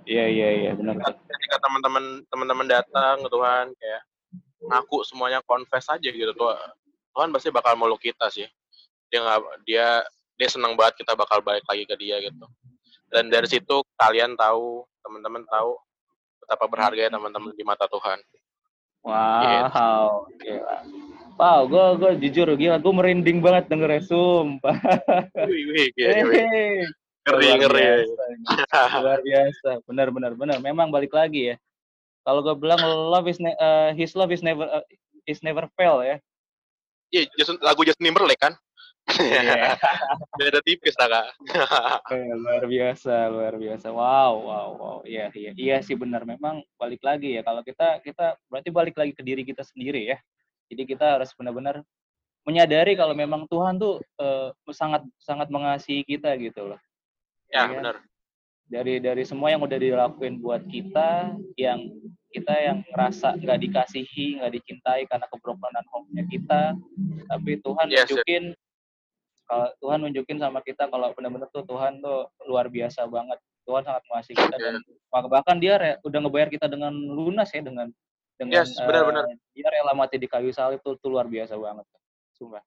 Iya, 0.05 0.25
iya, 0.29 0.47
iya, 0.61 0.71
benar. 0.77 0.93
ketika 1.01 1.57
teman-teman 1.57 2.21
teman-teman 2.29 2.67
datang 2.69 3.17
ke 3.17 3.29
Tuhan 3.33 3.65
kayak 3.73 4.01
ngaku 4.61 5.01
semuanya 5.01 5.41
confess 5.41 5.89
aja 5.89 6.05
gitu 6.05 6.29
tuh 6.37 6.53
Tuhan 7.17 7.33
pasti 7.33 7.49
bakal 7.49 7.73
meluk 7.73 7.97
kita 7.97 8.29
sih. 8.29 8.45
Dia 9.09 9.25
nggak 9.25 9.39
dia 9.65 10.05
dia 10.37 10.49
senang 10.49 10.77
banget 10.77 11.01
kita 11.01 11.17
bakal 11.17 11.41
balik 11.41 11.65
lagi 11.65 11.85
ke 11.85 11.95
dia 11.97 12.21
gitu. 12.21 12.45
Dan 13.09 13.33
dari 13.33 13.49
situ 13.49 13.81
kalian 13.97 14.37
tahu 14.37 14.85
teman-teman 15.01 15.43
tahu 15.49 15.77
betapa 16.41 16.65
berharga 16.69 17.01
ya 17.07 17.11
teman-teman 17.11 17.51
di 17.53 17.63
mata 17.65 17.85
Tuhan 17.89 18.19
Wow, 19.01 20.29
gila. 20.37 20.77
Wow, 21.33 21.65
gue 21.65 21.85
gue 21.97 22.11
jujur 22.29 22.53
gila, 22.53 22.77
gue 22.77 22.93
merinding 22.93 23.41
banget 23.41 23.65
denger 23.65 23.97
sumpah. 24.05 24.77
wih 25.49 25.63
wih 25.73 25.87
ngeri 25.97 26.85
Luar 27.25 27.57
ngeri 27.57 27.85
biasa, 28.45 28.81
Luar 29.01 29.19
biasa, 29.25 29.69
benar 29.89 30.07
benar 30.13 30.31
benar. 30.37 30.57
Memang 30.61 30.93
balik 30.93 31.13
lagi 31.17 31.53
ya. 31.53 31.55
Kalau 32.21 32.45
gue 32.45 32.53
bilang 32.61 32.81
love 32.85 33.25
is 33.25 33.41
eh, 33.41 33.89
his 33.97 34.13
love 34.13 34.29
is 34.29 34.45
never 34.45 34.69
eh, 34.69 34.85
is 35.25 35.41
never 35.41 35.65
fail 35.73 36.05
ya. 36.05 36.21
Iya, 37.09 37.25
Justin, 37.35 37.57
lagu 37.65 37.81
Justin 37.81 38.13
Timberlake 38.13 38.39
kan 38.39 38.53
Iya. 39.19 39.75
beda 40.39 40.59
tipis 40.63 40.95
lah 40.95 41.07
kak 41.09 41.27
Eh, 42.15 42.31
luar 42.35 42.63
biasa, 42.67 43.31
luar 43.31 43.53
biasa. 43.55 43.87
Wow, 43.91 44.33
wow, 44.43 44.69
wow. 44.75 44.97
Iya, 45.07 45.31
iya, 45.31 45.51
iya 45.55 45.77
sih 45.79 45.95
benar. 45.95 46.27
Memang 46.27 46.59
balik 46.75 46.99
lagi 47.03 47.39
ya. 47.39 47.41
Kalau 47.41 47.63
kita 47.63 48.03
kita 48.03 48.35
berarti 48.51 48.69
balik 48.71 48.95
lagi 48.99 49.15
ke 49.15 49.23
diri 49.23 49.47
kita 49.47 49.63
sendiri 49.63 50.11
ya. 50.11 50.17
Jadi 50.67 50.83
kita 50.83 51.19
harus 51.19 51.31
benar-benar 51.35 51.83
menyadari 52.43 52.97
kalau 52.97 53.15
memang 53.15 53.47
Tuhan 53.47 53.79
tuh 53.79 54.03
eh, 54.19 54.49
sangat 54.75 55.05
sangat 55.21 55.47
mengasihi 55.47 56.03
kita 56.03 56.35
gitu 56.39 56.75
loh. 56.75 56.79
ya 57.51 57.67
Iya. 57.67 57.79
benar 57.79 57.95
Dari 58.71 59.03
dari 59.03 59.23
semua 59.27 59.51
yang 59.51 59.67
udah 59.67 59.75
dilakuin 59.75 60.39
buat 60.39 60.63
kita, 60.71 61.35
yang 61.59 61.91
kita 62.31 62.55
yang 62.55 62.79
ngerasa 62.87 63.35
nggak 63.35 63.59
dikasihi, 63.67 64.39
nggak 64.39 64.51
dicintai 64.55 65.03
karena 65.11 65.27
kebrokenan 65.27 65.83
home-nya 65.91 66.23
kita, 66.31 66.79
tapi 67.27 67.59
Tuhan 67.59 67.91
Yes, 67.91 68.07
yes. 68.07 68.55
Kalau 69.51 69.67
Tuhan 69.83 69.99
nunjukin 69.99 70.39
sama 70.39 70.63
kita 70.63 70.87
kalau 70.87 71.11
benar-benar 71.11 71.51
tuh 71.51 71.67
Tuhan 71.67 71.99
tuh 71.99 72.31
luar 72.47 72.71
biasa 72.71 73.03
banget. 73.05 73.35
Tuhan 73.67 73.83
sangat 73.83 73.99
mengasihi 74.07 74.39
kita 74.39 74.55
dan 74.55 74.79
bahkan 75.27 75.59
dia 75.59 75.75
re- 75.75 75.99
udah 76.01 76.19
ngebayar 76.23 76.47
kita 76.47 76.65
dengan 76.65 76.95
lunas 76.95 77.51
ya 77.51 77.59
dengan 77.59 77.91
dengan 78.39 78.63
Yes, 78.63 78.73
benar-benar. 78.79 79.27
eh, 79.27 79.35
dia 79.51 79.67
rela 79.67 79.91
mati 79.91 80.15
di 80.15 80.25
kayu 80.25 80.49
salib 80.49 80.79
tuh, 80.79 80.95
tuh 80.97 81.11
luar 81.11 81.27
biasa 81.27 81.59
banget. 81.59 81.83
Sumpah. 82.33 82.63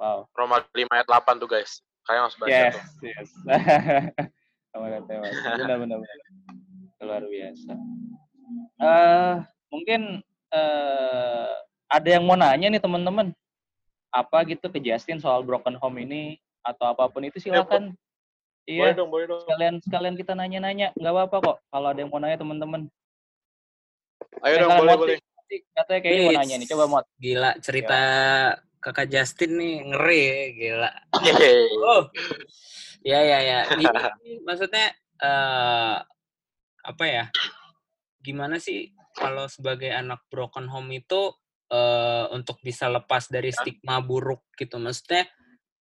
Wow. 0.00 0.24
Roma 0.32 0.64
5 0.72 0.88
ayat 0.88 1.04
8 1.04 1.36
tuh 1.36 1.46
guys 1.46 1.84
kalian 2.02 2.22
harus 2.24 2.36
baca 2.38 2.48
Yes, 2.48 2.74
tuh 2.96 3.06
yes. 3.06 3.28
Benar, 4.76 5.00
benar, 5.80 5.98
benar. 6.00 6.16
Luar 7.00 7.22
biasa. 7.24 7.72
eh 8.76 9.34
mungkin 9.68 10.00
eh 10.52 11.52
ada 11.86 12.08
yang 12.08 12.24
mau 12.26 12.36
nanya 12.36 12.68
nih 12.68 12.82
teman-teman. 12.82 13.30
Apa 14.16 14.48
gitu 14.48 14.72
ke 14.72 14.80
Justin 14.80 15.20
soal 15.20 15.44
broken 15.44 15.76
home 15.76 16.00
ini 16.00 16.40
atau 16.64 16.88
apa 16.88 17.04
pun 17.12 17.20
itu 17.28 17.36
silakan. 17.36 17.92
boleh 17.92 18.04
Iya, 18.66 18.98
dong 18.98 19.12
boleh 19.12 19.30
dong 19.30 19.44
sekalian 19.46 19.74
sekalian 19.78 20.14
kita 20.18 20.32
nanya-nanya, 20.34 20.90
nggak 20.96 21.12
apa-apa 21.12 21.36
kok. 21.38 21.56
Kalau 21.68 21.86
ada 21.92 22.00
yang 22.00 22.08
mau 22.10 22.18
nanya 22.18 22.40
teman-teman. 22.40 22.88
ayo 24.42 24.54
Eh, 24.56 24.60
dong 24.64 24.72
boleh 24.80 24.96
boleh 24.96 25.18
Katanya 25.46 26.00
kayaknya 26.02 26.22
mau 26.26 26.34
nanya 26.42 26.54
nih. 26.58 26.68
Coba 26.72 26.84
Mot. 26.90 27.04
Gila, 27.22 27.50
cerita 27.62 28.00
kakak 28.82 29.06
Justin 29.06 29.52
nih 29.60 29.74
ngeri 29.92 30.22
ya, 30.26 30.42
gila. 30.56 30.90
Oh, 31.86 32.02
ya 33.06 33.20
ya 33.22 33.38
ya. 33.44 33.58
Ini 33.70 33.84
maksudnya 34.42 34.90
eh 35.22 35.96
apa 36.82 37.04
ya? 37.06 37.30
Gimana 38.18 38.58
sih 38.58 38.90
kalau 39.14 39.46
sebagai 39.46 39.94
anak 39.94 40.26
broken 40.26 40.66
home 40.66 40.90
itu 40.98 41.30
eh 41.70 42.24
untuk 42.34 42.58
bisa 42.62 42.86
lepas 42.90 43.26
dari 43.30 43.50
stigma 43.50 43.98
buruk 44.04 44.46
gitu? 44.54 44.78
Maksudnya 44.78 45.26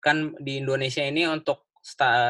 kan 0.02 0.34
di 0.42 0.62
Indonesia 0.62 1.02
ini 1.06 1.26
untuk 1.30 1.66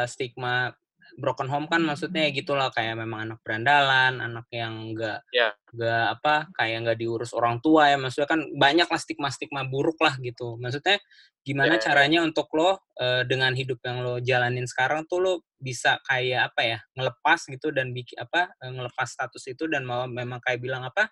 stigma 0.07 0.71
broken 1.15 1.47
home 1.47 1.67
kan 1.71 1.79
maksudnya 1.79 2.27
gitulah 2.33 2.67
kayak 2.75 2.99
memang 2.99 3.29
anak 3.31 3.39
berandalan, 3.45 4.19
anak 4.19 4.47
yang 4.51 4.91
enggak 4.91 5.23
Ya. 5.31 5.55
enggak 5.71 6.05
apa 6.19 6.35
kayak 6.59 6.77
nggak 6.83 6.99
diurus 6.99 7.31
orang 7.31 7.63
tua 7.63 7.87
ya 7.87 7.95
maksudnya 7.95 8.27
kan 8.27 8.41
banyak 8.51 8.83
lah 8.89 8.99
stigma-stigma 8.99 9.63
buruk 9.69 9.95
lah 10.03 10.17
gitu 10.19 10.59
maksudnya 10.59 10.99
gimana 11.45 11.77
Ya. 11.79 11.87
caranya 11.87 12.19
untuk 12.25 12.51
lo 12.57 12.83
eh, 12.99 13.23
dengan 13.23 13.55
hidup 13.55 13.79
yang 13.85 14.03
lo 14.03 14.19
jalanin 14.19 14.67
sekarang 14.67 15.07
tuh 15.07 15.19
lo 15.23 15.33
bisa 15.55 16.03
kayak 16.03 16.51
apa 16.51 16.61
ya 16.67 16.79
ngelepas 16.99 17.39
gitu 17.47 17.71
dan 17.71 17.95
bikin 17.95 18.19
apa 18.19 18.51
eh, 18.59 18.71
ngelepas 18.75 19.07
status 19.07 19.43
itu 19.47 19.71
dan 19.71 19.87
mau 19.87 20.03
memang 20.11 20.43
kayak 20.43 20.59
bilang 20.59 20.83
apa 20.83 21.07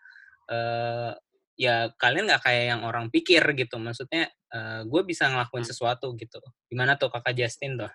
ya 1.54 1.94
kalian 2.02 2.26
nggak 2.26 2.44
kayak 2.44 2.63
yang 2.74 2.82
orang 2.82 3.13
pikir 3.13 3.42
gitu 3.54 3.78
maksudnya 3.78 4.30
eh, 4.54 4.82
gue 4.86 5.02
bisa 5.06 5.30
ngelakuin 5.30 5.66
sesuatu 5.66 6.13
gitu. 6.18 6.42
Gimana 6.70 6.98
tuh 6.98 7.13
kakak 7.13 7.38
Justin 7.38 7.78
tuh? 7.78 7.92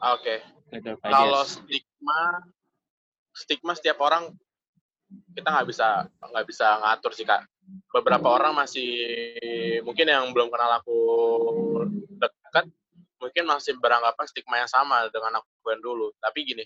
Oke. 0.00 0.40
Gitu, 0.70 0.96
Pak 1.02 1.10
kalau 1.10 1.42
stigma 1.44 2.20
stigma 3.34 3.72
setiap 3.74 3.98
orang 4.00 4.30
kita 5.34 5.48
nggak 5.50 5.68
bisa 5.68 6.06
nggak 6.22 6.46
bisa 6.46 6.66
ngatur 6.80 7.12
sih 7.12 7.26
kak. 7.26 7.44
Beberapa 7.90 8.26
orang 8.30 8.54
masih 8.54 8.90
mungkin 9.82 10.06
yang 10.06 10.30
belum 10.30 10.50
kenal 10.50 10.78
aku 10.78 10.98
dekat 12.18 12.66
mungkin 13.20 13.44
masih 13.50 13.76
beranggapan 13.82 14.26
stigma 14.30 14.62
yang 14.62 14.70
sama 14.70 15.10
dengan 15.10 15.42
aku 15.42 15.66
yang 15.68 15.82
dulu. 15.82 16.14
Tapi 16.22 16.38
gini 16.46 16.64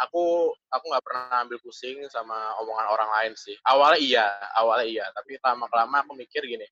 aku 0.00 0.52
aku 0.72 0.84
nggak 0.88 1.04
pernah 1.04 1.44
ambil 1.44 1.58
pusing 1.60 2.00
sama 2.08 2.56
omongan 2.64 2.86
orang 2.88 3.10
lain 3.20 3.32
sih. 3.36 3.54
Awalnya 3.68 4.00
iya 4.00 4.26
awalnya 4.56 4.86
iya. 4.88 5.04
Tapi 5.12 5.36
lama 5.40 5.68
kelamaan 5.68 6.02
aku 6.08 6.16
mikir 6.16 6.42
gini 6.48 6.66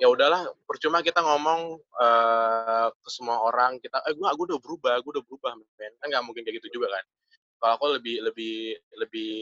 ya 0.00 0.08
udahlah 0.08 0.48
percuma 0.64 1.04
kita 1.04 1.20
ngomong 1.20 1.76
eh, 1.76 2.88
ke 2.88 3.08
semua 3.12 3.44
orang 3.44 3.76
kita 3.84 4.00
eh 4.08 4.16
gue 4.16 4.24
gue 4.24 4.46
udah 4.48 4.58
berubah 4.58 4.94
gue 5.04 5.10
udah 5.20 5.24
berubah 5.28 5.52
men. 5.76 5.92
Kan 6.00 6.08
nggak 6.08 6.24
mungkin 6.24 6.42
kayak 6.42 6.56
gitu 6.64 6.80
juga 6.80 6.88
kan. 6.96 7.04
Kalau 7.60 7.72
aku 7.76 7.84
lebih 8.00 8.24
lebih 8.24 8.80
lebih 8.96 9.32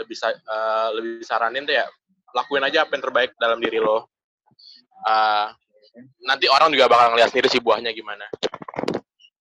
lebih 0.00 0.16
eh, 0.24 0.88
lebih 0.96 1.14
saranin 1.20 1.68
deh 1.68 1.76
ya 1.76 1.86
lakuin 2.32 2.64
aja 2.64 2.88
apa 2.88 2.96
yang 2.96 3.04
terbaik 3.04 3.30
dalam 3.36 3.60
diri 3.60 3.76
lo. 3.76 4.08
Eh, 5.04 5.46
nanti 6.24 6.48
orang 6.48 6.72
juga 6.72 6.88
bakal 6.88 7.12
ngeliat 7.12 7.28
sendiri 7.28 7.52
sih 7.52 7.60
buahnya 7.60 7.92
gimana. 7.92 8.24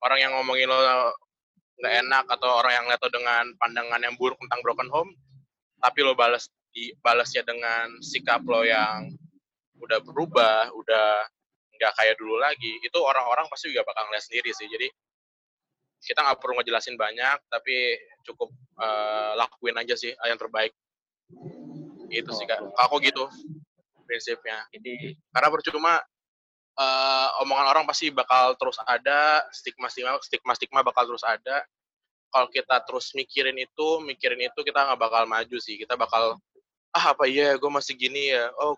Orang 0.03 0.19
yang 0.19 0.35
ngomongin 0.35 0.67
lo 0.67 1.15
nggak 1.79 1.93
enak 2.05 2.25
atau 2.27 2.59
orang 2.59 2.73
yang 2.75 2.85
lihat 2.91 3.01
lo 3.01 3.09
dengan 3.11 3.43
pandangan 3.55 4.01
yang 4.03 4.15
buruk 4.19 4.35
tentang 4.43 4.59
broken 4.61 4.89
home 4.91 5.11
tapi 5.79 6.03
lo 6.03 6.13
balas 6.13 6.51
di 6.69 6.93
balasnya 7.01 7.41
dengan 7.47 7.97
sikap 8.03 8.43
lo 8.45 8.61
yang 8.61 9.09
udah 9.79 9.99
berubah, 10.03 10.69
udah 10.75 11.07
nggak 11.79 11.93
kayak 11.95 12.15
dulu 12.19 12.35
lagi, 12.37 12.77
itu 12.83 12.99
orang-orang 12.99 13.47
pasti 13.47 13.71
juga 13.71 13.87
bakal 13.87 14.11
ngeliat 14.11 14.23
sendiri 14.27 14.51
sih. 14.51 14.67
Jadi 14.67 14.87
kita 16.03 16.19
nggak 16.23 16.39
perlu 16.39 16.59
ngejelasin 16.59 16.99
banyak, 16.99 17.37
tapi 17.47 17.95
cukup 18.27 18.51
eh, 18.79 19.31
lakuin 19.39 19.79
aja 19.79 19.95
sih 19.95 20.11
yang 20.11 20.39
terbaik. 20.39 20.75
Itu 22.11 22.31
sih 22.35 22.45
kak. 22.45 22.59
Kalau 22.59 22.75
aku 22.75 22.95
gitu 23.01 23.23
prinsipnya. 24.03 24.65
Jadi 24.73 25.15
Karena 25.29 25.49
percuma 25.53 25.93
eh, 26.79 27.27
omongan 27.43 27.67
orang 27.75 27.83
pasti 27.83 28.07
bakal 28.09 28.55
terus 28.55 28.79
ada, 28.87 29.43
stigma-stigma 29.51 30.15
stigma-stigma 30.23 30.79
bakal 30.81 31.03
terus 31.11 31.25
ada. 31.27 31.63
Kalau 32.29 32.47
kita 32.53 32.85
terus 32.85 33.11
mikirin 33.17 33.57
itu, 33.57 33.87
mikirin 34.05 34.39
itu 34.45 34.59
kita 34.61 34.85
nggak 34.85 34.99
bakal 35.01 35.23
maju 35.25 35.57
sih. 35.57 35.75
Kita 35.81 35.97
bakal 35.97 36.37
ah 36.93 37.05
apa 37.13 37.25
iya 37.29 37.57
gue 37.57 37.71
masih 37.71 37.97
gini 37.97 38.33
ya. 38.33 38.53
Oh 38.61 38.77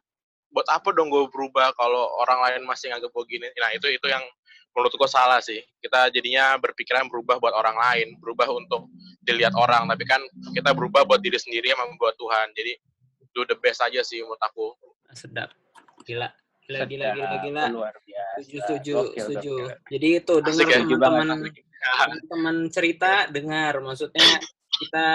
buat 0.51 0.67
apa 0.67 0.91
dong 0.91 1.07
gue 1.07 1.31
berubah 1.31 1.71
kalau 1.79 2.11
orang 2.23 2.39
lain 2.43 2.61
masih 2.67 2.91
nganggap 2.91 3.11
gue 3.11 3.25
gini. 3.27 3.47
Nah 3.59 3.71
itu 3.75 3.87
itu 3.91 4.07
yang 4.07 4.23
menurut 4.71 4.91
gue 4.95 5.09
salah 5.11 5.39
sih. 5.43 5.59
Kita 5.83 6.11
jadinya 6.11 6.55
berpikiran 6.59 7.07
berubah 7.11 7.39
buat 7.43 7.55
orang 7.55 7.75
lain, 7.75 8.07
berubah 8.23 8.47
untuk 8.51 8.87
dilihat 9.23 9.51
orang. 9.55 9.87
Tapi 9.91 10.03
kan 10.07 10.23
kita 10.55 10.71
berubah 10.71 11.03
buat 11.03 11.19
diri 11.19 11.39
sendiri 11.39 11.75
sama 11.75 11.91
buat 11.99 12.15
Tuhan. 12.15 12.55
Jadi 12.55 12.73
do 13.35 13.47
the 13.47 13.55
best 13.59 13.83
aja 13.83 13.99
sih 14.03 14.23
menurut 14.23 14.39
aku. 14.43 14.75
sedap 15.11 15.51
gila 16.07 16.31
Gila, 16.71 16.85
gila, 16.85 17.05
gila, 17.11 17.27
Sedap, 17.27 17.43
gila. 17.43 17.63
luar 17.69 17.95
biasa 17.97 18.35
Setuju, 18.37 18.57
setuju, 18.57 18.93
Gokil, 18.95 19.19
setuju. 19.19 19.53
gokil. 19.57 19.67
Jadi 19.91 20.07
itu 20.13 20.33
dengar 20.39 20.65
ya? 20.65 20.77
Teman-teman 20.79 21.27
asik. 21.35 21.55
teman-teman 21.81 22.55
cerita 22.69 23.11
dengar 23.27 23.73
maksudnya 23.77 24.29
kita 24.71 25.07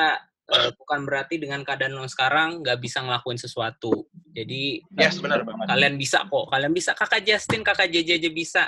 eh, 0.46 0.70
bukan 0.74 1.00
berarti 1.02 1.34
dengan 1.36 1.62
keadaan 1.62 1.92
lo 1.92 2.04
sekarang 2.04 2.60
nggak 2.60 2.78
bisa 2.78 3.00
ngelakuin 3.00 3.34
sesuatu. 3.36 4.06
Jadi 4.30 4.78
Yes, 4.92 5.16
benar. 5.16 5.42
banget. 5.42 5.66
kalian 5.66 5.94
bisa 5.94 6.22
kok. 6.22 6.46
Kalian 6.46 6.70
bisa. 6.70 6.90
Kakak 6.92 7.22
Justin, 7.22 7.62
kakak 7.62 7.88
JJ 7.88 8.18
aja 8.18 8.30
bisa. 8.30 8.62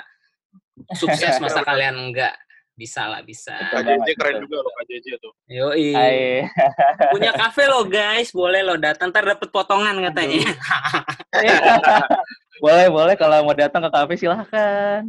Sukses 0.91 1.35
masa 1.43 1.61
kalian 1.61 1.95
enggak. 1.95 2.33
Bisa 2.73 3.03
lah, 3.05 3.19
bisa. 3.19 3.51
Kak 3.51 3.83
JJ 3.83 4.07
keren 4.15 4.39
juga 4.39 4.63
loh 4.63 4.71
Kak 4.71 4.87
JJ 4.87 5.07
tuh. 5.19 5.33
Yoi. 5.45 5.91
Hai. 5.91 6.47
Punya 7.11 7.31
kafe 7.31 7.67
lo 7.67 7.83
guys, 7.83 8.31
boleh 8.31 8.63
lo 8.63 8.75
datang 8.75 9.11
ntar 9.11 9.27
dapet 9.27 9.47
potongan 9.47 9.99
katanya. 9.99 10.39
boleh, 12.59 12.87
boleh 12.87 13.15
kalau 13.15 13.37
mau 13.41 13.55
datang 13.55 13.81
ke 13.83 13.89
kafe 13.89 14.13
silahkan. 14.15 15.03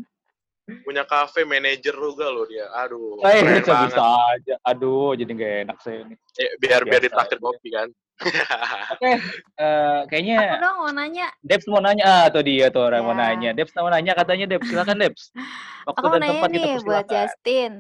Punya 0.87 1.03
kafe 1.03 1.43
manajer 1.43 1.91
juga 1.91 2.31
loh 2.31 2.47
dia. 2.47 2.71
Aduh, 2.79 3.19
Hai, 3.21 3.43
keren 3.43 3.59
bisa, 3.59 3.73
banget. 3.75 3.89
bisa 3.91 4.03
aja. 4.31 4.55
Aduh, 4.63 5.11
jadi 5.19 5.31
nggak 5.35 5.55
enak 5.67 5.79
saya 5.83 5.99
ini. 6.07 6.15
Eh, 6.39 6.51
biar 6.63 6.87
biar 6.87 7.03
Biasa 7.03 7.05
ditraktir 7.11 7.39
kopi 7.43 7.69
kan. 7.75 7.89
Oke, 8.95 9.13
eh, 9.57 10.01
kayaknya 10.07 10.37
Aku 10.39 10.57
dong 10.61 10.77
mau 10.79 10.93
nanya. 10.93 11.27
Debs 11.43 11.67
mau 11.67 11.81
nanya, 11.83 12.05
ah 12.07 12.25
tuh 12.31 12.45
dia 12.45 12.69
tuh 12.71 12.87
orang 12.87 13.03
mau 13.03 13.17
Ya. 13.17 13.35
nanya. 13.35 13.51
Debs 13.51 13.73
mau 13.75 13.91
nanya 13.91 14.13
katanya 14.15 14.47
Debs, 14.47 14.69
silakan 14.69 14.97
Debs. 15.01 15.33
Waktu 15.89 15.99
Aku 15.99 16.07
mau 16.07 16.13
dan 16.15 16.21
nanya 16.23 16.33
tempat 16.39 16.51
kita 16.53 16.55
nih 16.55 16.63
buat 16.63 16.79
persilakan. 16.79 17.11
Justin. 17.11 17.73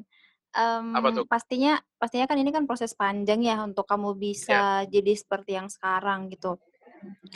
Em, 0.50 0.84
Apa 0.98 1.08
tuh? 1.14 1.24
Pastinya, 1.30 1.72
pastinya 1.94 2.26
kan 2.26 2.36
ini 2.42 2.50
kan 2.50 2.66
proses 2.66 2.90
panjang 2.90 3.38
ya 3.38 3.62
untuk 3.62 3.86
kamu 3.86 4.18
bisa 4.18 4.82
jadi 4.90 5.12
seperti 5.14 5.54
yang 5.54 5.70
sekarang 5.70 6.26
gitu. 6.26 6.58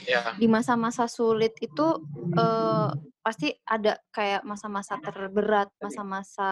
Ya, 0.05 0.37
Di 0.37 0.47
masa-masa 0.51 1.09
sulit 1.09 1.57
itu 1.61 1.87
eh, 2.37 2.89
pasti 3.25 3.49
ada 3.65 3.97
kayak 4.13 4.45
masa-masa 4.45 5.01
terberat, 5.01 5.73
masa-masa 5.81 6.51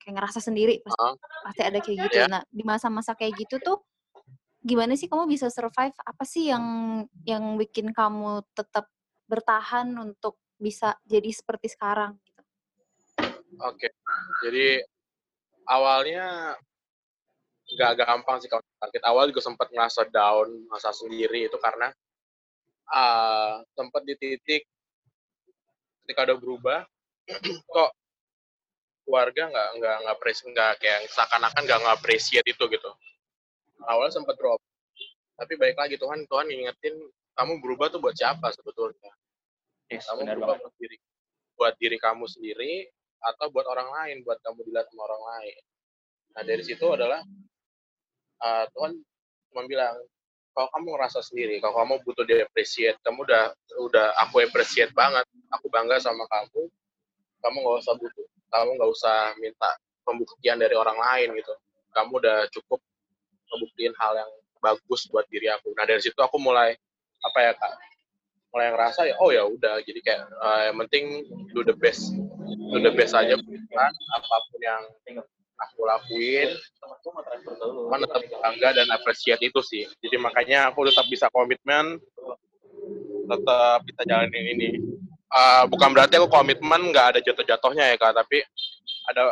kayak 0.00 0.14
ngerasa 0.16 0.40
sendiri, 0.42 0.80
pasti, 0.82 0.98
Ah. 0.98 1.14
pasti 1.46 1.62
ada 1.62 1.78
kayak 1.78 1.98
gitu. 2.08 2.16
Ya. 2.18 2.26
Nah, 2.26 2.42
di 2.50 2.64
masa-masa 2.66 3.14
kayak 3.14 3.36
gitu 3.46 3.62
tuh 3.62 3.78
gimana 4.64 4.96
sih 4.96 5.06
kamu 5.06 5.28
bisa 5.30 5.48
survive? 5.52 5.94
Apa 6.02 6.24
sih 6.26 6.50
yang 6.50 6.64
yang 7.24 7.54
bikin 7.60 7.92
kamu 7.94 8.42
tetap 8.56 8.88
bertahan 9.30 9.92
untuk 9.94 10.40
bisa 10.58 10.96
jadi 11.06 11.30
seperti 11.30 11.70
sekarang? 11.70 12.18
Gitu. 12.20 12.40
oke. 13.60 13.88
Jadi 14.44 14.80
awalnya 15.68 16.56
nggak 17.70 17.92
gampang 18.02 18.36
sih 18.42 18.50
kalau 18.50 18.64
sakit. 18.82 19.02
Awal 19.06 19.30
juga 19.30 19.42
sempat 19.46 19.68
ngerasa 19.70 20.10
down, 20.10 20.48
ngerasa 20.66 20.90
sendiri 20.90 21.46
itu 21.46 21.56
karena 21.60 21.94
uh, 22.90 23.62
sempat 23.74 24.02
di 24.04 24.14
titik 24.18 24.62
ketika 26.04 26.26
udah 26.26 26.38
berubah 26.38 26.80
kok 27.74 27.90
keluarga 29.06 29.42
nggak 29.50 29.68
nggak 29.78 29.96
nggak 30.06 30.14
appreciate 30.14 30.50
nggak 30.54 30.72
kayak 30.78 30.98
seakan-akan 31.10 31.62
nggak 31.66 31.80
nggak 31.82 31.98
itu 32.46 32.64
gitu. 32.70 32.90
Awalnya 33.80 34.12
sempat 34.12 34.36
drop, 34.36 34.60
tapi 35.40 35.56
baik 35.56 35.72
lagi 35.80 35.96
Tuhan 35.96 36.28
Tuhan 36.28 36.46
ngingetin 36.52 37.00
kamu 37.32 37.64
berubah 37.64 37.88
tuh 37.88 37.96
buat 38.04 38.12
siapa 38.12 38.52
sebetulnya? 38.52 39.08
Yes, 39.88 40.06
kamu 40.06 40.22
berubah 40.36 40.54
banget. 40.54 40.62
buat 40.62 40.74
diri 40.78 40.96
buat 41.60 41.74
diri 41.76 41.96
kamu 42.00 42.24
sendiri 42.24 42.88
atau 43.20 43.52
buat 43.52 43.68
orang 43.68 43.88
lain 43.92 44.16
buat 44.24 44.40
kamu 44.40 44.64
dilihat 44.64 44.88
sama 44.88 45.04
orang 45.04 45.22
lain 45.28 45.60
nah 46.30 46.42
dari 46.46 46.62
situ 46.64 46.86
adalah 46.88 47.20
uh, 48.40 48.64
Tuhan 48.72 48.96
cuma 49.52 49.62
bilang 49.68 49.98
kalau 50.60 50.68
kamu 50.76 50.86
ngerasa 50.92 51.24
sendiri 51.24 51.56
kalau 51.64 51.80
kamu 51.80 52.04
butuh 52.04 52.24
di 52.28 52.36
appreciate 52.44 53.00
kamu 53.00 53.24
udah 53.24 53.48
udah 53.80 54.12
aku 54.28 54.44
appreciate 54.44 54.92
banget 54.92 55.24
aku 55.56 55.72
bangga 55.72 55.96
sama 55.96 56.28
kamu 56.28 56.68
kamu 57.40 57.56
nggak 57.64 57.76
usah 57.80 57.96
butuh 57.96 58.26
kamu 58.52 58.70
nggak 58.76 58.90
usah 58.92 59.32
minta 59.40 59.70
pembuktian 60.10 60.58
dari 60.58 60.74
orang 60.74 60.98
lain 60.98 61.38
gitu. 61.38 61.54
Kamu 61.94 62.18
udah 62.18 62.50
cukup 62.50 62.82
ngebuktiin 63.50 63.94
hal 63.98 64.18
yang 64.18 64.30
bagus 64.58 65.06
buat 65.10 65.26
diri 65.30 65.46
aku. 65.50 65.70
Nah 65.78 65.86
dari 65.86 66.02
situ 66.02 66.18
aku 66.18 66.36
mulai 66.42 66.74
apa 67.22 67.38
ya 67.38 67.52
kak? 67.54 67.74
Mulai 68.50 68.74
ngerasa 68.74 69.06
ya 69.06 69.14
oh 69.22 69.30
ya 69.30 69.46
udah 69.46 69.78
jadi 69.86 70.00
kayak 70.02 70.22
eh, 70.26 70.60
yang 70.70 70.76
penting 70.86 71.04
do 71.54 71.62
the 71.62 71.76
best 71.78 72.10
do 72.74 72.82
the 72.82 72.90
best 72.98 73.14
aja 73.14 73.38
kan 73.38 73.92
apa 73.94 74.36
pun 74.50 74.58
yang 74.58 74.82
aku 75.60 75.80
lakuin. 75.84 76.50
Cuman 77.04 78.00
tetap 78.04 78.22
bangga 78.40 78.68
dan 78.72 78.88
appreciate 78.96 79.42
itu 79.44 79.60
sih. 79.60 79.84
Jadi 80.00 80.16
makanya 80.16 80.72
aku 80.72 80.88
tetap 80.88 81.06
bisa 81.12 81.28
komitmen. 81.28 82.00
Tetap 83.28 83.84
bisa 83.84 84.02
jalanin 84.08 84.46
ini. 84.56 84.70
Eh, 85.30 85.64
bukan 85.70 85.94
berarti 85.94 86.18
aku 86.18 86.28
komitmen 86.32 86.90
nggak 86.90 87.06
ada 87.16 87.20
jatuh-jatuhnya 87.20 87.94
ya 87.94 87.96
kak. 88.00 88.16
Tapi 88.16 88.42
ada 89.12 89.22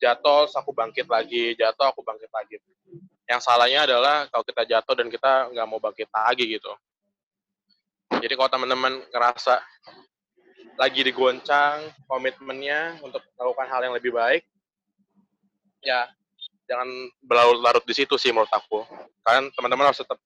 jatuh 0.00 0.48
aku 0.50 0.72
bangkit 0.72 1.06
lagi. 1.06 1.54
Jatuh 1.54 1.92
aku 1.92 2.00
bangkit 2.00 2.32
lagi. 2.32 2.56
Yang 3.26 3.40
salahnya 3.42 3.84
adalah 3.84 4.30
kalau 4.30 4.44
kita 4.46 4.62
jatuh 4.64 4.94
dan 4.96 5.08
kita 5.12 5.52
nggak 5.52 5.66
mau 5.68 5.82
bangkit 5.82 6.08
lagi 6.10 6.58
gitu. 6.58 6.72
Jadi 8.16 8.32
kalau 8.38 8.48
teman-teman 8.48 9.02
ngerasa 9.10 9.60
lagi 10.76 11.00
digoncang 11.02 11.90
komitmennya 12.06 13.00
untuk 13.00 13.24
melakukan 13.34 13.66
hal 13.66 13.80
yang 13.82 13.94
lebih 13.96 14.12
baik, 14.14 14.44
ya 15.86 16.10
jangan 16.66 16.88
berlarut-larut 17.22 17.86
di 17.86 17.94
situ 17.94 18.18
sih 18.18 18.34
menurut 18.34 18.50
aku. 18.50 18.82
Kalian 19.22 19.54
teman-teman 19.54 19.94
harus 19.94 20.02
tetap 20.02 20.18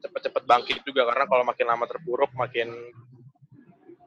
cepat-cepat 0.00 0.42
bangkit 0.48 0.80
juga 0.80 1.04
karena 1.04 1.28
kalau 1.28 1.44
makin 1.44 1.66
lama 1.68 1.84
terpuruk 1.84 2.32
makin 2.32 2.72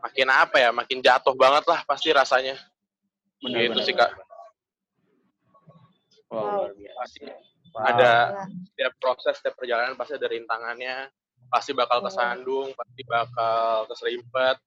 makin 0.01 0.27
apa 0.33 0.57
ya, 0.57 0.69
makin 0.73 0.99
jatuh 0.99 1.37
banget 1.37 1.63
lah 1.69 1.85
pasti 1.85 2.09
rasanya. 2.09 2.57
Benar, 3.39 3.69
gitu 3.69 3.79
benar. 3.79 3.85
sih 3.85 3.95
kak. 3.95 4.11
Wow, 6.33 6.73
biasa. 6.73 7.29
Wow. 7.73 7.89
Ada 7.89 8.11
setiap 8.73 8.93
proses, 8.97 9.33
setiap 9.37 9.55
perjalanan 9.57 9.93
pasti 9.93 10.17
ada 10.17 10.27
rintangannya, 10.29 11.09
pasti 11.49 11.71
bakal 11.77 12.01
kesandung, 12.01 12.73
pasti 12.73 13.01
bakal 13.05 13.85
keserimpet. 13.89 14.57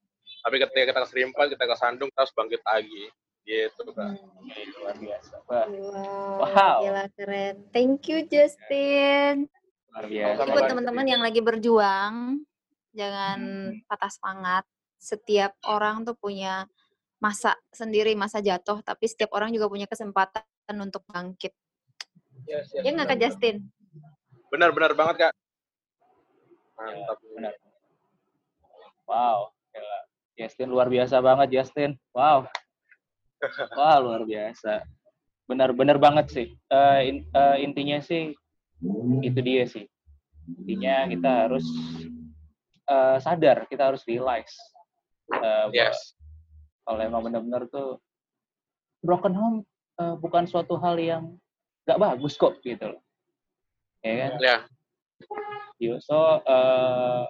Tapi 0.46 0.56
ketika 0.62 0.84
kita 0.94 1.00
keserimpet, 1.06 1.46
kita 1.58 1.64
kesandung, 1.66 2.08
kita 2.10 2.20
harus 2.22 2.34
bangkit 2.34 2.62
lagi. 2.62 3.04
Gitu, 3.46 3.82
Kak. 3.94 4.18
Hmm. 4.18 4.26
luar 4.82 4.96
biasa. 4.98 5.34
Wow, 5.46 5.66
Wow. 6.42 6.76
gila 6.82 7.04
keren. 7.14 7.54
Thank 7.70 8.10
you 8.10 8.26
Justin. 8.26 9.46
luar 9.94 10.06
biasa. 10.10 10.38
Jadi 10.42 10.50
buat 10.50 10.66
teman-teman 10.66 11.06
yang 11.06 11.22
lagi 11.22 11.38
berjuang, 11.38 12.42
jangan 12.90 13.38
patah 13.86 14.10
semangat. 14.10 14.64
Setiap 14.98 15.54
orang 15.62 16.02
tuh 16.02 16.18
punya 16.18 16.66
masa 17.16 17.54
sendiri, 17.70 18.12
masa 18.18 18.42
jatuh, 18.42 18.82
tapi 18.82 19.06
setiap 19.06 19.30
orang 19.32 19.54
juga 19.54 19.70
punya 19.70 19.86
kesempatan 19.86 20.42
untuk 20.76 21.06
bangkit. 21.06 21.54
Yes, 22.44 22.68
yes, 22.74 22.82
Ya 22.82 22.90
nggak 22.92 23.14
Kak. 23.14 23.20
Justin? 23.22 23.56
Benar-benar 24.50 24.92
banget, 24.98 25.30
Kak. 25.30 25.32
Mantap. 26.76 27.16
benar. 27.32 27.54
Wow, 29.06 29.54
gila. 29.70 29.98
Justin 30.36 30.68
luar 30.68 30.90
biasa 30.90 31.22
banget 31.22 31.62
Justin. 31.62 31.94
Wow. 32.12 32.44
Wah, 33.76 33.98
luar 34.00 34.22
biasa. 34.24 34.82
Benar-benar 35.46 35.96
banget 36.00 36.26
sih. 36.32 36.46
Eh, 36.56 37.00
in- 37.06 37.26
eh, 37.30 37.56
intinya 37.62 37.98
sih 38.02 38.34
itu 39.22 39.40
dia 39.40 39.64
sih. 39.68 39.84
Intinya 40.62 41.06
kita 41.06 41.30
harus 41.46 41.66
eh, 42.86 43.18
sadar, 43.18 43.66
kita 43.66 43.90
harus 43.92 44.02
realize 44.06 44.54
bahwa 45.26 45.74
Yes. 45.74 46.14
kalau 46.86 47.02
emang 47.02 47.26
benar-benar 47.26 47.66
tuh 47.66 47.98
broken 49.02 49.34
home 49.34 49.58
eh, 49.98 50.14
bukan 50.18 50.46
suatu 50.46 50.78
hal 50.78 50.94
yang 50.98 51.34
nggak 51.86 51.98
bagus 51.98 52.38
kok 52.38 52.58
gitu 52.62 52.94
loh. 52.94 53.02
Ya 54.06 54.12
kan? 54.22 54.32
Ya, 54.38 54.56
Yo, 55.76 55.98
so 56.00 56.14
eh, 56.46 57.24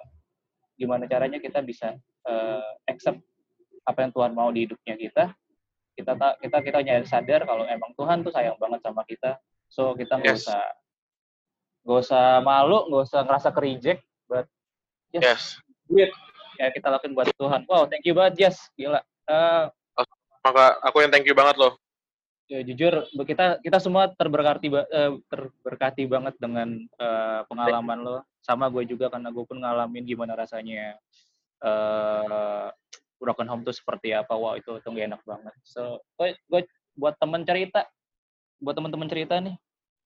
gimana 0.77 1.09
caranya 1.09 1.41
kita 1.41 1.59
bisa 1.65 1.97
eh, 2.27 2.69
accept 2.85 3.17
apa 3.81 4.03
yang 4.05 4.11
Tuhan 4.13 4.31
mau 4.37 4.49
di 4.53 4.67
hidupnya 4.67 4.93
kita? 4.93 5.25
Kita 5.97 6.13
tak 6.13 6.37
kita 6.37 6.57
kita 6.61 6.77
nyadar 6.85 7.05
sadar 7.09 7.41
kalau 7.43 7.65
emang 7.65 7.89
Tuhan 7.97 8.21
tuh 8.21 8.29
sayang 8.29 8.53
banget 8.61 8.85
sama 8.85 9.01
kita. 9.03 9.41
So 9.65 9.97
kita 9.97 10.21
nggak 10.21 10.37
Yes. 10.37 10.45
usah 10.45 10.61
nggak 11.81 11.99
usah 12.05 12.25
malu, 12.45 12.85
nggak 12.85 13.03
usah 13.09 13.19
ngerasa 13.25 13.49
ke 13.49 13.59
reject, 13.65 14.01
but 14.29 14.45
yes. 15.09 15.57
duit 15.89 16.13
ya 16.61 16.69
kita 16.69 16.93
lakuin 16.93 17.17
buat 17.17 17.33
Tuhan. 17.33 17.65
Wow, 17.65 17.89
thank 17.89 18.05
you 18.05 18.13
banget, 18.13 18.33
Jess. 18.37 18.69
Gila. 18.75 19.01
Eh, 19.25 19.65
Maka 20.43 20.79
aku 20.79 21.01
yang 21.01 21.11
thank 21.11 21.25
you 21.25 21.33
banget 21.33 21.57
loh. 21.57 21.75
ya, 22.47 22.63
jujur 22.63 23.03
kita 23.27 23.59
kita 23.59 23.75
semua 23.75 24.07
terberkati 24.07 24.71
ba- 24.71 24.87
eh, 24.87 25.19
terberkati 25.27 26.07
banget 26.07 26.39
dengan 26.39 26.79
eh, 26.79 27.41
pengalaman 27.43 27.99
lo 27.99 28.15
sama 28.39 28.71
gue 28.71 28.87
juga 28.87 29.11
karena 29.11 29.27
gue 29.35 29.43
pun 29.43 29.59
ngalamin 29.59 30.07
gimana 30.07 30.31
rasanya 30.31 30.95
eh 31.59 32.67
broken 33.17 33.49
home 33.49 33.61
tuh 33.65 33.73
seperti 33.73 34.13
apa 34.13 34.33
wow 34.33 34.55
itu 34.55 34.77
tuh 34.81 34.89
gak 34.93 35.07
enak 35.09 35.21
banget 35.25 35.53
so 35.65 36.01
gue 36.21 36.37
gue 36.49 36.61
buat 36.97 37.17
temen 37.17 37.43
cerita 37.45 37.85
buat 38.61 38.73
teman-teman 38.73 39.09
cerita 39.09 39.37
nih 39.41 39.55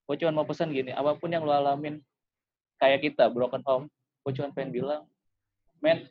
gue 0.08 0.16
cuma 0.20 0.42
mau 0.42 0.46
pesan 0.48 0.72
gini 0.72 0.92
apa 0.92 1.16
pun 1.16 1.32
yang 1.32 1.44
lo 1.44 1.52
alamin 1.52 2.00
kayak 2.80 3.04
kita 3.04 3.28
broken 3.32 3.62
home 3.64 3.86
gue 4.24 4.32
cuma 4.36 4.52
pengen 4.52 4.72
bilang 4.72 5.02
men 5.80 6.04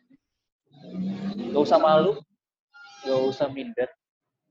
gak 1.52 1.62
usah 1.62 1.78
malu 1.82 2.18
gak 3.06 3.22
usah 3.34 3.48
minder. 3.50 3.90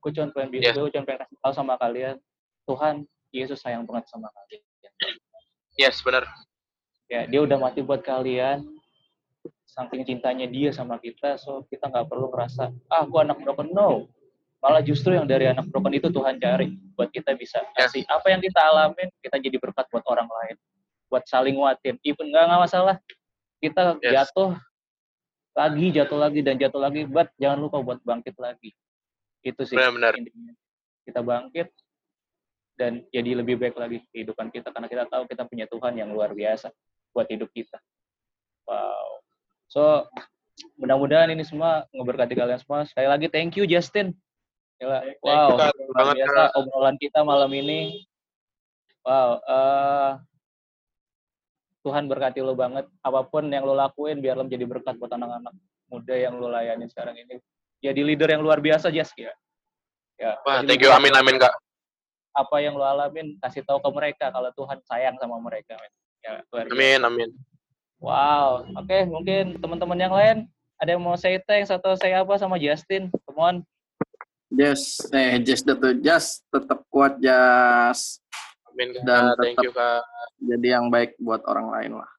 Gue 0.01 0.11
cuma 0.17 0.33
pengen 0.33 0.59
Yes. 0.59 0.75
gue 0.75 0.91
cuma 0.91 1.05
pengen 1.07 1.23
kasih 1.23 1.39
tahu 1.45 1.53
sama 1.55 1.75
kalian, 1.79 2.17
Tuhan 2.67 3.05
Yesus 3.31 3.61
sayang 3.63 3.85
banget 3.87 4.11
sama 4.11 4.33
kalian. 4.33 4.65
Yes, 5.79 6.03
benar. 6.03 6.27
Ya, 7.07 7.27
dia 7.27 7.41
udah 7.43 7.59
mati 7.59 7.81
buat 7.85 8.03
kalian. 8.03 8.65
Saking 9.81 10.05
cintanya 10.05 10.45
dia 10.45 10.69
sama 10.77 11.01
kita, 11.01 11.41
so 11.41 11.65
kita 11.73 11.89
nggak 11.89 12.05
perlu 12.13 12.29
ngerasa, 12.29 12.69
ah, 12.93 13.05
gue 13.09 13.21
anak 13.25 13.41
broken. 13.41 13.73
No. 13.73 14.13
Malah 14.61 14.85
justru 14.85 15.17
yang 15.17 15.25
dari 15.25 15.49
anak 15.49 15.73
broken 15.73 15.89
itu 15.97 16.13
Tuhan 16.13 16.37
cari 16.37 16.77
buat 16.93 17.09
kita 17.09 17.33
bisa 17.33 17.65
kasih 17.73 18.05
apa 18.13 18.29
yang 18.29 18.45
kita 18.45 18.61
alamin, 18.61 19.09
kita 19.25 19.41
jadi 19.41 19.57
berkat 19.57 19.89
buat 19.89 20.05
orang 20.05 20.29
lain, 20.29 20.61
buat 21.09 21.25
saling 21.25 21.57
nguatin. 21.57 21.97
Even 22.05 22.29
nggak 22.29 22.45
nggak 22.45 22.61
masalah, 22.69 22.97
kita 23.57 23.97
Yes. 24.05 24.29
jatuh 24.29 24.53
lagi, 25.57 25.87
jatuh 25.97 26.19
lagi 26.21 26.41
dan 26.45 26.61
jatuh 26.61 26.77
lagi, 26.77 27.09
but 27.09 27.33
jangan 27.41 27.59
lupa 27.65 27.81
buat 27.81 28.05
bangkit 28.05 28.37
lagi. 28.37 28.77
Itu 29.41 29.65
sih 29.65 29.81
Benar-benar. 29.81 30.21
intinya. 30.21 30.53
Kita 31.09 31.25
bangkit 31.25 31.69
dan 32.77 33.01
jadi 33.09 33.41
lebih 33.41 33.57
baik 33.57 33.81
lagi 33.81 34.05
kehidupan 34.13 34.53
kita 34.53 34.77
karena 34.77 34.93
kita 34.93 35.09
tahu 35.09 35.25
kita 35.25 35.49
punya 35.49 35.65
Tuhan 35.73 35.97
yang 35.97 36.13
luar 36.13 36.37
biasa 36.37 36.69
buat 37.17 37.25
hidup 37.33 37.49
kita. 37.57 37.81
Wow. 38.69 39.20
So 39.71 40.11
mudah-mudahan 40.77 41.31
ini 41.31 41.47
semua 41.47 41.87
ngeberkati 41.95 42.35
kalian 42.35 42.59
semua. 42.59 42.83
Sekali 42.85 43.07
lagi 43.07 43.27
thank 43.31 43.55
you 43.55 43.65
Justin. 43.65 44.13
Gila. 44.83 44.99
Wow, 45.23 45.61
luar 45.61 45.73
Banget, 45.93 46.15
biasa 46.25 46.41
obrolan 46.59 46.97
kita 46.99 47.21
malam 47.23 47.53
ini. 47.55 48.03
Wow, 49.07 49.39
eh 49.45 50.11
Tuhan 51.81 52.11
berkati 52.11 52.45
lo 52.45 52.53
banget. 52.53 52.85
Apa 53.01 53.25
pun 53.25 53.49
yang 53.49 53.65
lo 53.65 53.73
lakuin, 53.73 54.21
biar 54.21 54.37
lo 54.37 54.45
menjadi 54.45 54.69
berkat 54.69 55.01
buat 55.01 55.13
anak-anak 55.13 55.55
muda 55.89 56.15
yang 56.15 56.37
lo 56.37 56.49
layani 56.49 56.87
sekarang 56.89 57.17
ini. 57.17 57.41
Jadi 57.81 58.01
leader 58.05 58.29
yang 58.29 58.45
luar 58.45 58.61
biasa, 58.61 58.93
Jas. 58.93 59.09
Ya. 59.17 59.33
ya 60.21 60.37
Wah, 60.45 60.61
jadi 60.61 60.77
thank 60.77 60.85
you. 60.85 60.93
Amin, 60.93 61.17
amin, 61.17 61.41
Kak. 61.41 61.57
Apa 62.37 62.61
yang 62.61 62.77
lo 62.77 62.85
alamin, 62.85 63.41
kasih 63.41 63.65
tahu 63.65 63.81
ke 63.81 63.91
mereka 63.91 64.29
kalau 64.29 64.53
Tuhan 64.53 64.79
sayang 64.85 65.17
sama 65.17 65.41
mereka. 65.41 65.81
men. 65.81 65.93
Ya, 66.21 66.33
luar 66.53 66.65
biasa. 66.69 66.77
Amin, 66.77 67.01
amin. 67.05 67.29
Wow, 68.01 68.65
oke 68.81 68.97
mungkin 69.07 69.61
teman-teman 69.61 70.01
yang 70.01 70.15
lain 70.17 70.37
ada 70.81 70.97
yang 70.97 71.05
mau 71.05 71.13
say 71.21 71.37
thanks 71.45 71.69
atau 71.69 71.93
saya 72.01 72.25
apa 72.25 72.33
sama 72.41 72.57
Justin? 72.57 73.13
Come 73.29 73.41
on. 73.41 73.57
Just, 74.51 75.13
eh, 75.13 75.39
just 75.39 75.69
tuh, 75.69 75.95
just 76.01 76.43
tetap 76.49 76.83
kuat, 76.91 77.21
just 77.21 78.25
Amin, 78.73 78.97
Kak. 78.97 79.05
Dan 79.05 79.23
Thank 79.37 79.61
you, 79.61 79.73
Kak. 79.77 80.03
jadi 80.41 80.67
yang 80.81 80.89
baik 80.89 81.15
buat 81.21 81.45
orang 81.45 81.69
lain 81.69 81.91
lah. 82.01 82.11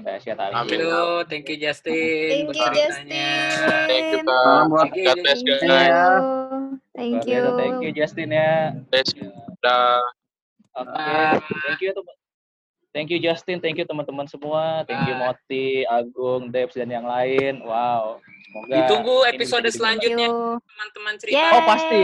Udah 0.00 0.16
siap 0.16 0.40
tadi. 0.40 0.54
Amin. 0.56 0.70
Thank 0.70 0.80
you, 0.80 0.98
thank 1.28 1.46
you 1.50 1.56
Justin. 1.60 1.92
Thank 1.92 2.46
you, 2.48 2.54
ceritanya. 2.56 3.28
Thank 3.84 4.06
you, 4.16 4.22
Justin. 4.22 4.24
Kak. 4.24 4.62
Buat 4.70 4.80
Thank 4.80 4.96
you, 4.96 5.04
God 5.04 5.16
bless, 5.20 5.40
Thank 5.44 5.48
guys. 5.50 5.60
you. 5.60 5.76
Ya. 5.76 6.08
Thank 6.96 7.22
you. 7.28 7.42
Thank 7.58 7.76
you 7.84 7.90
Justin 7.92 8.28
ya. 8.32 8.52
Let's 8.88 9.12
dah. 9.60 10.00
Oke. 10.80 11.04
Thank 11.68 11.80
you 11.84 11.92
teman. 11.92 12.19
Thank 12.90 13.14
you 13.14 13.22
Justin, 13.22 13.62
thank 13.62 13.78
you 13.78 13.86
teman-teman 13.86 14.26
semua, 14.26 14.82
thank 14.82 15.06
you 15.06 15.14
Bye. 15.14 15.30
Moti, 15.30 15.86
Agung, 15.86 16.50
Debs 16.50 16.74
dan 16.74 16.90
yang 16.90 17.06
lain. 17.06 17.62
Wow. 17.62 18.18
Semoga 18.50 18.74
Ditunggu 18.82 19.16
episode 19.30 19.66
selanjutnya 19.70 20.26
teman-teman 20.58 21.14
cerita. 21.22 21.38
Yeay. 21.38 21.54
Oh, 21.54 21.62
pasti. 21.70 22.00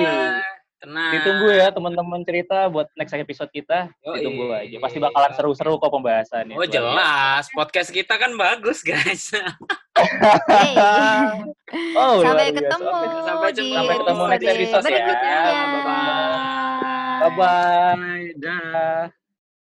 Tenang. 0.76 1.12
Ditunggu 1.18 1.48
ya 1.56 1.66
teman-teman 1.74 2.20
cerita 2.22 2.70
buat 2.70 2.86
next 2.94 3.18
episode 3.18 3.50
kita. 3.50 3.90
Yoi. 4.06 4.14
Ditunggu 4.22 4.44
aja. 4.54 4.76
Pasti 4.78 4.98
bakalan 5.02 5.32
seru-seru 5.34 5.74
kok 5.82 5.90
pembahasannya. 5.90 6.54
Oh 6.54 6.62
biasa. 6.62 6.74
jelas, 6.78 7.44
podcast 7.50 7.90
kita 7.90 8.14
kan 8.14 8.38
bagus 8.38 8.86
guys. 8.86 9.34
Hey. 10.46 10.76
Oh, 11.98 12.22
Sampai 12.22 12.54
ketemu 12.54 12.86
Oke. 12.94 13.26
Sampai 13.26 13.50
di 13.50 13.58
ketemu. 13.58 13.74
Sampai 13.74 13.96
ketemu 13.98 14.22
next 14.30 14.46
episode 14.46 14.84
ya. 14.86 14.90
berikutnya. 14.94 15.38
Bye-bye. 15.50 17.18
Bye-bye. 17.26 18.38
Dah. 18.38 19.25